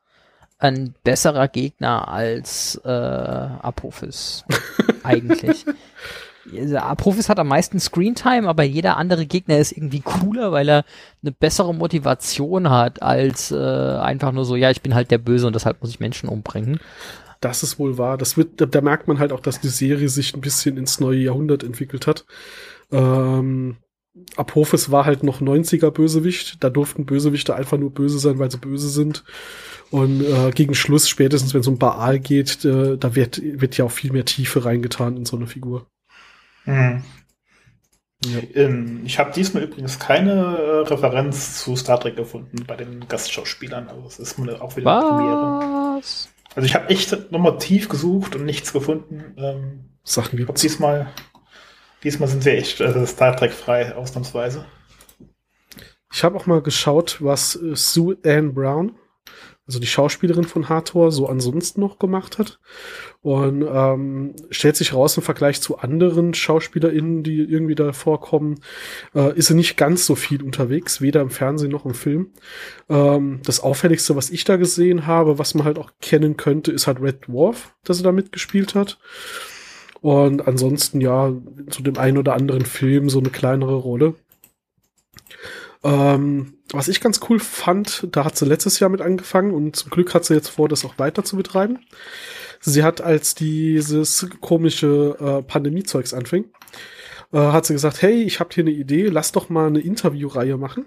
[0.64, 4.44] ein besserer Gegner als äh, Apophis.
[5.02, 5.64] eigentlich.
[6.56, 10.84] Also Apophis hat am meisten Screentime, aber jeder andere Gegner ist irgendwie cooler, weil er
[11.22, 15.46] eine bessere Motivation hat, als äh, einfach nur so, ja, ich bin halt der Böse
[15.46, 16.80] und deshalb muss ich Menschen umbringen.
[17.40, 18.18] Das ist wohl wahr.
[18.18, 21.00] Das wird, da, da merkt man halt auch, dass die Serie sich ein bisschen ins
[21.00, 22.24] neue Jahrhundert entwickelt hat.
[22.92, 23.76] Ähm,
[24.36, 26.62] Apophis war halt noch 90er Bösewicht.
[26.62, 29.24] Da durften Bösewichte einfach nur böse sein, weil sie böse sind.
[29.90, 33.84] Und äh, gegen Schluss, spätestens wenn es um Baal geht, äh, da wird, wird ja
[33.84, 35.86] auch viel mehr Tiefe reingetan in so eine Figur.
[36.64, 37.02] Mhm.
[38.24, 38.40] Ja.
[38.54, 43.88] Ähm, ich habe diesmal übrigens keine äh, Referenz zu Star Trek gefunden bei den Gastschauspielern.
[43.88, 45.04] Also es ist mir auch wieder Was?
[45.04, 46.00] eine Premiere.
[46.54, 49.34] Also ich habe echt nochmal tief gesucht und nichts gefunden.
[49.36, 51.08] Ähm, Sachen wir diesmal,
[52.02, 54.64] diesmal sind wir echt äh, Star Trek frei, ausnahmsweise.
[56.12, 58.92] Ich habe auch mal geschaut, was äh, Sue Ann Brown
[59.66, 62.60] also die Schauspielerin von Hathor, so ansonsten noch gemacht hat.
[63.22, 68.60] Und ähm, stellt sich raus im Vergleich zu anderen SchauspielerInnen, die irgendwie da vorkommen,
[69.14, 72.32] äh, ist sie nicht ganz so viel unterwegs, weder im Fernsehen noch im Film.
[72.90, 76.86] Ähm, das Auffälligste, was ich da gesehen habe, was man halt auch kennen könnte, ist
[76.86, 78.98] halt Red Dwarf, dass sie da mitgespielt hat.
[80.02, 81.32] Und ansonsten, ja,
[81.70, 84.14] zu dem einen oder anderen Film so eine kleinere Rolle.
[85.84, 89.90] Ähm, was ich ganz cool fand, da hat sie letztes Jahr mit angefangen und zum
[89.90, 91.78] Glück hat sie jetzt vor, das auch weiter zu betreiben.
[92.60, 96.46] Sie hat, als dieses komische äh, Pandemiezeugs anfing,
[97.32, 100.56] äh, hat sie gesagt, hey, ich habe hier eine Idee, lass doch mal eine Interviewreihe
[100.56, 100.86] machen.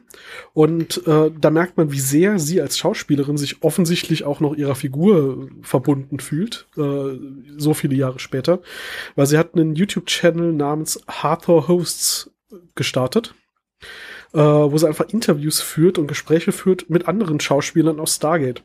[0.53, 4.75] Und äh, da merkt man, wie sehr sie als Schauspielerin sich offensichtlich auch noch ihrer
[4.75, 7.19] Figur verbunden fühlt, äh,
[7.55, 8.61] so viele Jahre später,
[9.15, 12.31] weil sie hat einen YouTube-Channel namens Hathor Hosts
[12.73, 13.35] gestartet
[14.34, 18.63] äh, wo sie einfach Interviews führt und Gespräche führt mit anderen Schauspielern aus Stargate.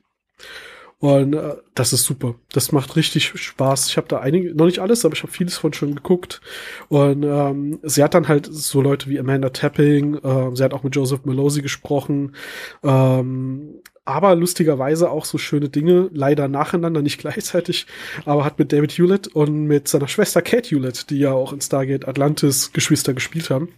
[1.03, 2.37] Und äh, das ist super.
[2.53, 3.89] Das macht richtig Spaß.
[3.89, 6.41] Ich habe da einige, noch nicht alles, aber ich habe vieles von schon geguckt.
[6.89, 10.85] Und ähm, sie hat dann halt so Leute wie Amanda Tapping, äh, sie hat auch
[10.85, 12.37] mit Joseph Melosi gesprochen.
[12.85, 17.87] Ähm, aber lustigerweise auch so schöne Dinge, leider nacheinander, nicht gleichzeitig,
[18.25, 21.61] aber hat mit David Hewlett und mit seiner Schwester Kate Hewlett, die ja auch in
[21.61, 23.71] Stargate Atlantis Geschwister gespielt haben,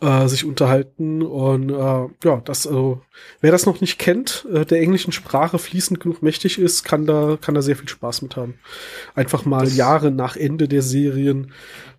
[0.00, 1.22] äh, sich unterhalten.
[1.22, 3.02] Und äh, ja, das, also,
[3.40, 7.38] wer das noch nicht kennt, äh, der englischen Sprache fließend genug mächtig ist, kann da,
[7.40, 8.58] kann da sehr viel Spaß mit haben.
[9.14, 11.52] Einfach mal das Jahre nach Ende der Serien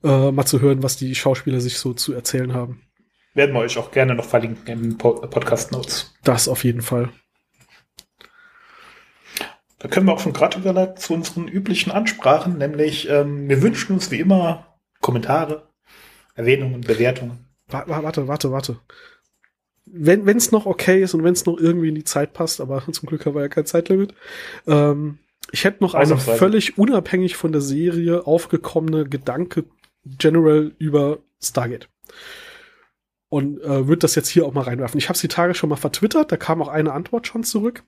[0.03, 2.81] äh, mal zu hören, was die Schauspieler sich so zu erzählen haben.
[3.33, 6.15] Werden wir euch auch gerne noch verlinken in Podcast Notes.
[6.23, 7.09] Das auf jeden Fall.
[9.79, 13.93] Da können wir auch schon gerade überleiten zu unseren üblichen Ansprachen, nämlich ähm, wir wünschen
[13.93, 15.69] uns wie immer Kommentare,
[16.33, 17.46] Erwähnungen, Bewertungen.
[17.69, 18.79] Warte, warte, warte.
[19.85, 22.83] Wenn es noch okay ist und wenn es noch irgendwie in die Zeit passt, aber
[22.91, 24.13] zum Glück haben wir ja kein Zeitlimit.
[24.65, 25.19] Ähm,
[25.51, 29.63] ich hätte noch eine völlig unabhängig von der Serie aufgekommene Gedanke
[30.03, 31.89] general über Stargate.
[33.29, 34.97] und äh, würde das jetzt hier auch mal reinwerfen.
[34.97, 37.83] Ich habe die Tage schon mal vertwittert, da kam auch eine Antwort schon zurück.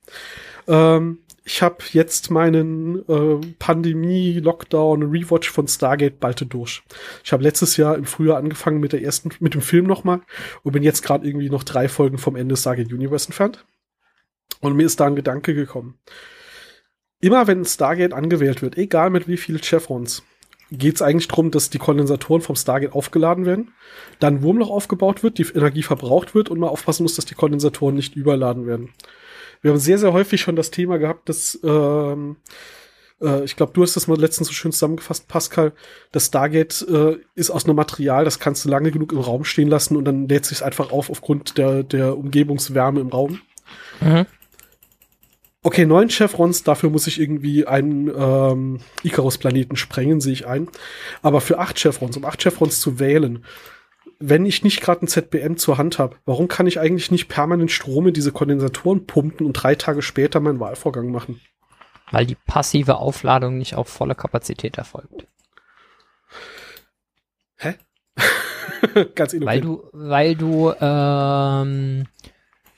[0.67, 6.83] Ähm, ich habe jetzt meinen äh, Pandemie, Lockdown, Rewatch von Stargate bald durch.
[7.23, 10.21] Ich habe letztes Jahr im Frühjahr angefangen mit der ersten, mit dem Film nochmal
[10.63, 13.65] und bin jetzt gerade irgendwie noch drei Folgen vom Ende Stargate Universe entfernt.
[14.61, 15.97] Und mir ist da ein Gedanke gekommen.
[17.21, 20.23] Immer wenn Stargate angewählt wird, egal mit wie vielen Chevrons,
[20.71, 23.73] geht es eigentlich darum, dass die Kondensatoren vom Stargate aufgeladen werden,
[24.19, 27.95] dann Wurmloch aufgebaut wird, die Energie verbraucht wird und man aufpassen muss, dass die Kondensatoren
[27.95, 28.93] nicht überladen werden.
[29.61, 32.37] Wir haben sehr, sehr häufig schon das Thema gehabt, dass ähm,
[33.21, 35.73] äh, ich glaube, du hast das mal letztens so schön zusammengefasst, Pascal.
[36.11, 39.67] Das Stargate äh, ist aus einem Material, das kannst du lange genug im Raum stehen
[39.67, 43.41] lassen und dann lädt sich einfach auf aufgrund der, der Umgebungswärme im Raum.
[44.01, 44.25] Mhm.
[45.61, 50.69] Okay, neun Chevrons, dafür muss ich irgendwie einen ähm, Icarus-Planeten sprengen, sehe ich ein.
[51.21, 53.43] Aber für acht Chevrons, um acht Chevrons zu wählen,
[54.19, 57.71] wenn ich nicht gerade ein ZBM zur Hand habe, warum kann ich eigentlich nicht permanent
[57.71, 61.39] Strom in diese Kondensatoren pumpen und drei Tage später meinen Wahlvorgang machen?
[62.11, 65.25] Weil die passive Aufladung nicht auf volle Kapazität erfolgt.
[67.57, 67.75] Hä?
[69.15, 69.45] Ganz innovativ.
[69.45, 72.05] Weil du, weil du, ähm,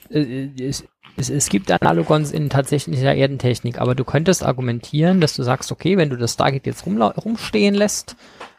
[0.10, 0.84] äh, es,
[1.18, 5.98] es, es gibt Analogons in tatsächlicher Erdentechnik, aber du könntest argumentieren, dass du sagst, okay,
[5.98, 8.16] wenn du das Stargate jetzt rumstehen lässt,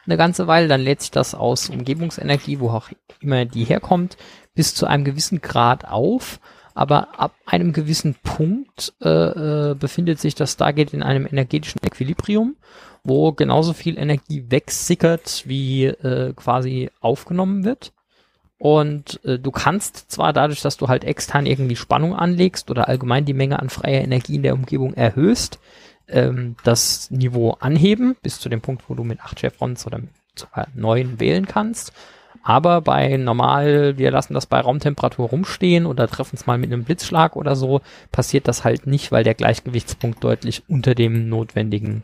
[0.07, 2.89] eine ganze Weile, dann lädt sich das aus Umgebungsenergie, wo auch
[3.21, 4.17] immer die herkommt,
[4.55, 6.41] bis zu einem gewissen Grad auf.
[6.75, 12.57] Aber ab einem gewissen Punkt äh, äh, befindet sich das Stargate in einem energetischen Equilibrium,
[13.05, 17.93] wo genauso viel Energie wegsickert, wie äh, quasi aufgenommen wird.
[18.59, 23.25] Und äh, du kannst zwar dadurch, dass du halt extern irgendwie Spannung anlegst oder allgemein
[23.25, 25.59] die Menge an freier Energie in der Umgebung erhöhst,
[26.13, 30.01] ähm, das Niveau anheben, bis zu dem Punkt, wo du mit acht Chevrons oder
[30.35, 31.93] sogar neun wählen kannst.
[32.45, 36.85] Aber bei normal, wir lassen das bei Raumtemperatur rumstehen oder treffen es mal mit einem
[36.85, 42.03] Blitzschlag oder so, passiert das halt nicht, weil der Gleichgewichtspunkt deutlich unter dem notwendigen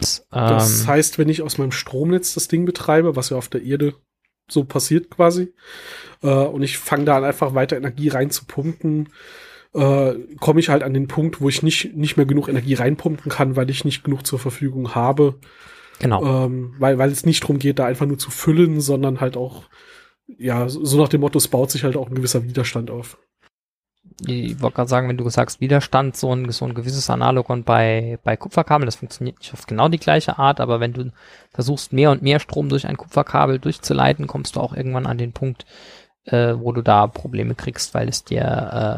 [0.00, 0.26] ist.
[0.30, 3.62] Das ähm, heißt, wenn ich aus meinem Stromnetz das Ding betreibe, was ja auf der
[3.62, 3.94] Erde
[4.48, 5.52] so passiert quasi.
[6.22, 9.10] Äh, und ich fange da an, einfach weiter Energie reinzupumpen.
[9.74, 13.30] Äh, komme ich halt an den Punkt, wo ich nicht, nicht mehr genug Energie reinpumpen
[13.30, 15.38] kann, weil ich nicht genug zur Verfügung habe.
[15.98, 16.46] Genau.
[16.46, 19.64] Ähm, weil, weil es nicht darum geht, da einfach nur zu füllen, sondern halt auch,
[20.38, 23.18] ja, so nach dem Motto, es baut sich halt auch ein gewisser Widerstand auf
[24.26, 28.18] ich wollte gerade sagen, wenn du sagst Widerstand, so ein, so ein gewisses Analogon bei,
[28.24, 31.12] bei Kupferkabel, das funktioniert nicht auf genau die gleiche Art, aber wenn du
[31.52, 35.32] versuchst, mehr und mehr Strom durch ein Kupferkabel durchzuleiten, kommst du auch irgendwann an den
[35.32, 35.66] Punkt,
[36.30, 38.42] äh, wo du da Probleme kriegst, weil es dir,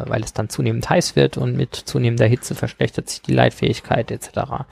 [0.07, 4.11] äh, weil es dann zunehmend heiß wird und mit zunehmender Hitze verschlechtert sich die Leitfähigkeit
[4.11, 4.67] etc.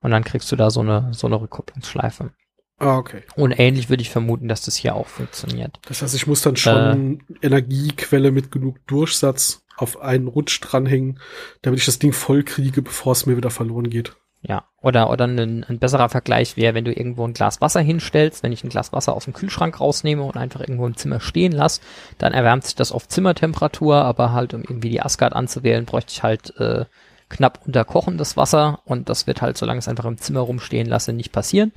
[0.00, 2.32] Und dann kriegst du da so eine, so eine Rückkopplungsschleife.
[2.78, 3.22] Ah, okay.
[3.36, 5.78] Und ähnlich würde ich vermuten, dass das hier auch funktioniert.
[5.86, 11.20] Das heißt, ich muss dann schon äh, Energiequelle mit genug Durchsatz auf einen Rutsch dranhängen,
[11.62, 14.16] damit ich das Ding voll kriege, bevor es mir wieder verloren geht.
[14.44, 18.42] Ja, oder, oder ein, ein besserer Vergleich wäre, wenn du irgendwo ein Glas Wasser hinstellst,
[18.42, 21.52] wenn ich ein Glas Wasser aus dem Kühlschrank rausnehme und einfach irgendwo im Zimmer stehen
[21.52, 21.80] lasse,
[22.18, 26.24] dann erwärmt sich das auf Zimmertemperatur, aber halt, um irgendwie die Asgard anzuwählen, bräuchte ich
[26.24, 26.86] halt äh,
[27.28, 31.30] knapp unterkochendes Wasser und das wird halt, solange es einfach im Zimmer rumstehen lasse, nicht
[31.30, 31.70] passieren.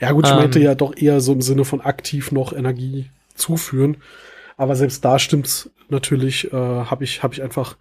[0.00, 3.10] Ja gut, ich ähm, meinte ja doch eher so im Sinne von aktiv noch Energie
[3.34, 3.98] zuführen.
[4.56, 7.76] Aber selbst da stimmt's natürlich, äh, habe ich, hab ich einfach,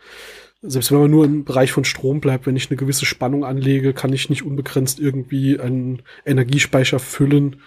[0.67, 3.93] selbst wenn man nur im Bereich von Strom bleibt, wenn ich eine gewisse Spannung anlege,
[3.93, 7.57] kann ich nicht unbegrenzt irgendwie einen Energiespeicher füllen,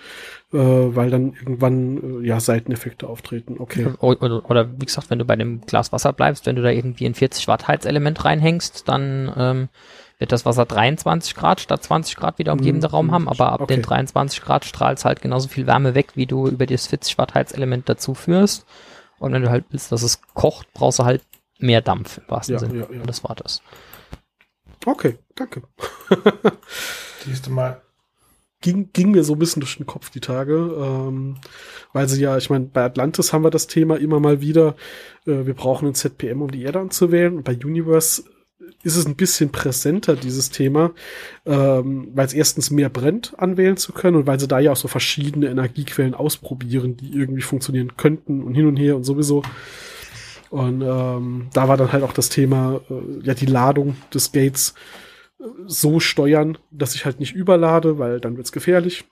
[0.52, 3.56] äh, weil dann irgendwann äh, ja Seiteneffekte auftreten.
[3.58, 3.88] Okay.
[4.00, 7.06] Oder, oder, wie gesagt, wenn du bei dem Glas Wasser bleibst, wenn du da irgendwie
[7.06, 9.68] ein 40 Watt Heizelement reinhängst, dann ähm,
[10.18, 12.92] wird das Wasser 23 Grad statt 20 Grad wieder umgebende mhm.
[12.92, 13.74] Raum haben, aber ab okay.
[13.74, 17.34] den 23 Grad strahlt halt genauso viel Wärme weg, wie du über das 40 Watt
[17.34, 18.66] Heizelement dazu führst.
[19.18, 21.22] Und wenn du halt willst, dass es kocht, brauchst du halt
[21.58, 22.78] mehr Dampf im wahrsten ja, Sinne.
[22.80, 23.22] Ja, ja.
[23.22, 23.62] War das.
[24.86, 25.62] Okay, danke.
[27.24, 27.82] Siehst Mal.
[28.60, 31.36] Ging, ging mir so ein bisschen durch den Kopf die Tage, ähm,
[31.92, 34.74] weil sie ja, ich meine, bei Atlantis haben wir das Thema immer mal wieder,
[35.26, 37.36] äh, wir brauchen ein ZPM, um die Erde anzuwählen.
[37.36, 38.24] Und bei Universe
[38.82, 40.92] ist es ein bisschen präsenter, dieses Thema,
[41.46, 44.76] ähm, weil es erstens mehr brennt, anwählen zu können und weil sie da ja auch
[44.76, 49.42] so verschiedene Energiequellen ausprobieren, die irgendwie funktionieren könnten und hin und her und sowieso.
[50.50, 54.74] Und ähm, da war dann halt auch das Thema, äh, ja, die Ladung des Gates
[55.40, 59.04] äh, so steuern, dass ich halt nicht überlade, weil dann wird's gefährlich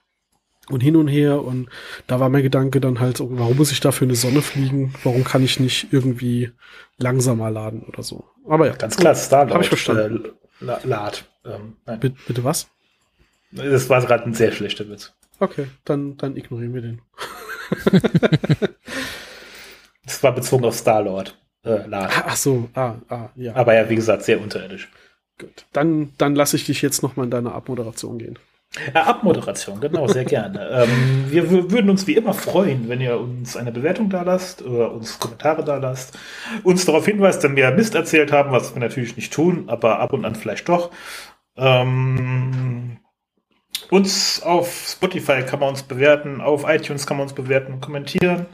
[0.69, 1.43] und hin und her.
[1.43, 1.69] Und
[2.07, 4.93] da war mein Gedanke dann halt, warum muss ich da für eine Sonne fliegen?
[5.03, 6.51] Warum kann ich nicht irgendwie
[6.97, 8.25] langsamer laden oder so?
[8.47, 8.73] Aber ja.
[8.73, 9.53] Ganz klar, Starload.
[9.53, 10.29] Habe ich verstanden.
[10.61, 11.25] Äh, Lad.
[11.45, 12.67] Ähm, bitte, bitte was?
[13.51, 15.13] Das war gerade ein sehr schlechter Witz.
[15.39, 17.01] Okay, dann, dann ignorieren wir den.
[20.07, 21.37] Das war bezogen auf Star-Lord.
[21.63, 22.11] Äh, Lard.
[22.25, 23.55] Ach so, ah, ah, ja.
[23.55, 24.89] Aber ja, wie gesagt, sehr unterirdisch.
[25.37, 25.65] Gut.
[25.73, 28.39] Dann, dann lasse ich dich jetzt noch mal in deine Abmoderation gehen.
[28.93, 30.69] Ja, Abmoderation, genau, sehr gerne.
[30.69, 34.91] ähm, wir würden uns wie immer freuen, wenn ihr uns eine Bewertung da lasst oder
[34.93, 36.17] uns Kommentare da lasst,
[36.63, 40.13] uns darauf hinweist, wenn wir Mist erzählt haben, was wir natürlich nicht tun, aber ab
[40.13, 40.91] und an vielleicht doch.
[41.57, 42.97] Ähm,
[43.89, 48.45] uns auf Spotify kann man uns bewerten, auf iTunes kann man uns bewerten und kommentieren.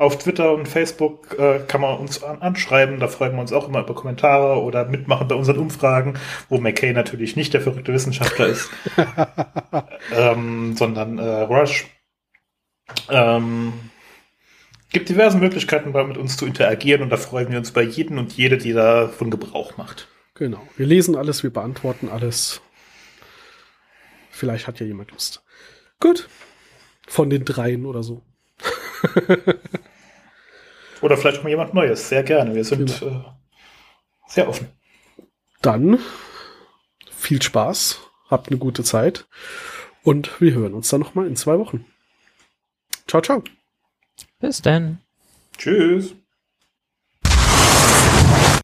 [0.00, 3.66] Auf Twitter und Facebook äh, kann man uns an anschreiben, da freuen wir uns auch
[3.66, 6.14] immer über Kommentare oder mitmachen bei unseren Umfragen,
[6.48, 8.70] wo McKay natürlich nicht der verrückte Wissenschaftler ist
[10.14, 11.88] ähm, sondern äh, Rush.
[13.10, 13.72] Ähm,
[14.92, 18.32] gibt diverse Möglichkeiten, mit uns zu interagieren und da freuen wir uns bei jedem und
[18.32, 20.06] jede, die davon Gebrauch macht.
[20.34, 20.62] Genau.
[20.76, 22.60] Wir lesen alles, wir beantworten alles.
[24.30, 25.42] Vielleicht hat ja jemand Lust.
[25.98, 26.28] Gut.
[27.08, 28.22] Von den dreien oder so.
[31.00, 32.54] Oder vielleicht mal jemand Neues, sehr gerne.
[32.54, 33.20] Wir sind äh,
[34.26, 34.68] sehr offen.
[35.62, 35.98] Dann
[37.10, 39.26] viel Spaß, habt eine gute Zeit
[40.02, 41.84] und wir hören uns dann noch mal in zwei Wochen.
[43.06, 43.42] Ciao, ciao.
[44.40, 45.00] Bis dann.
[45.56, 46.14] Tschüss.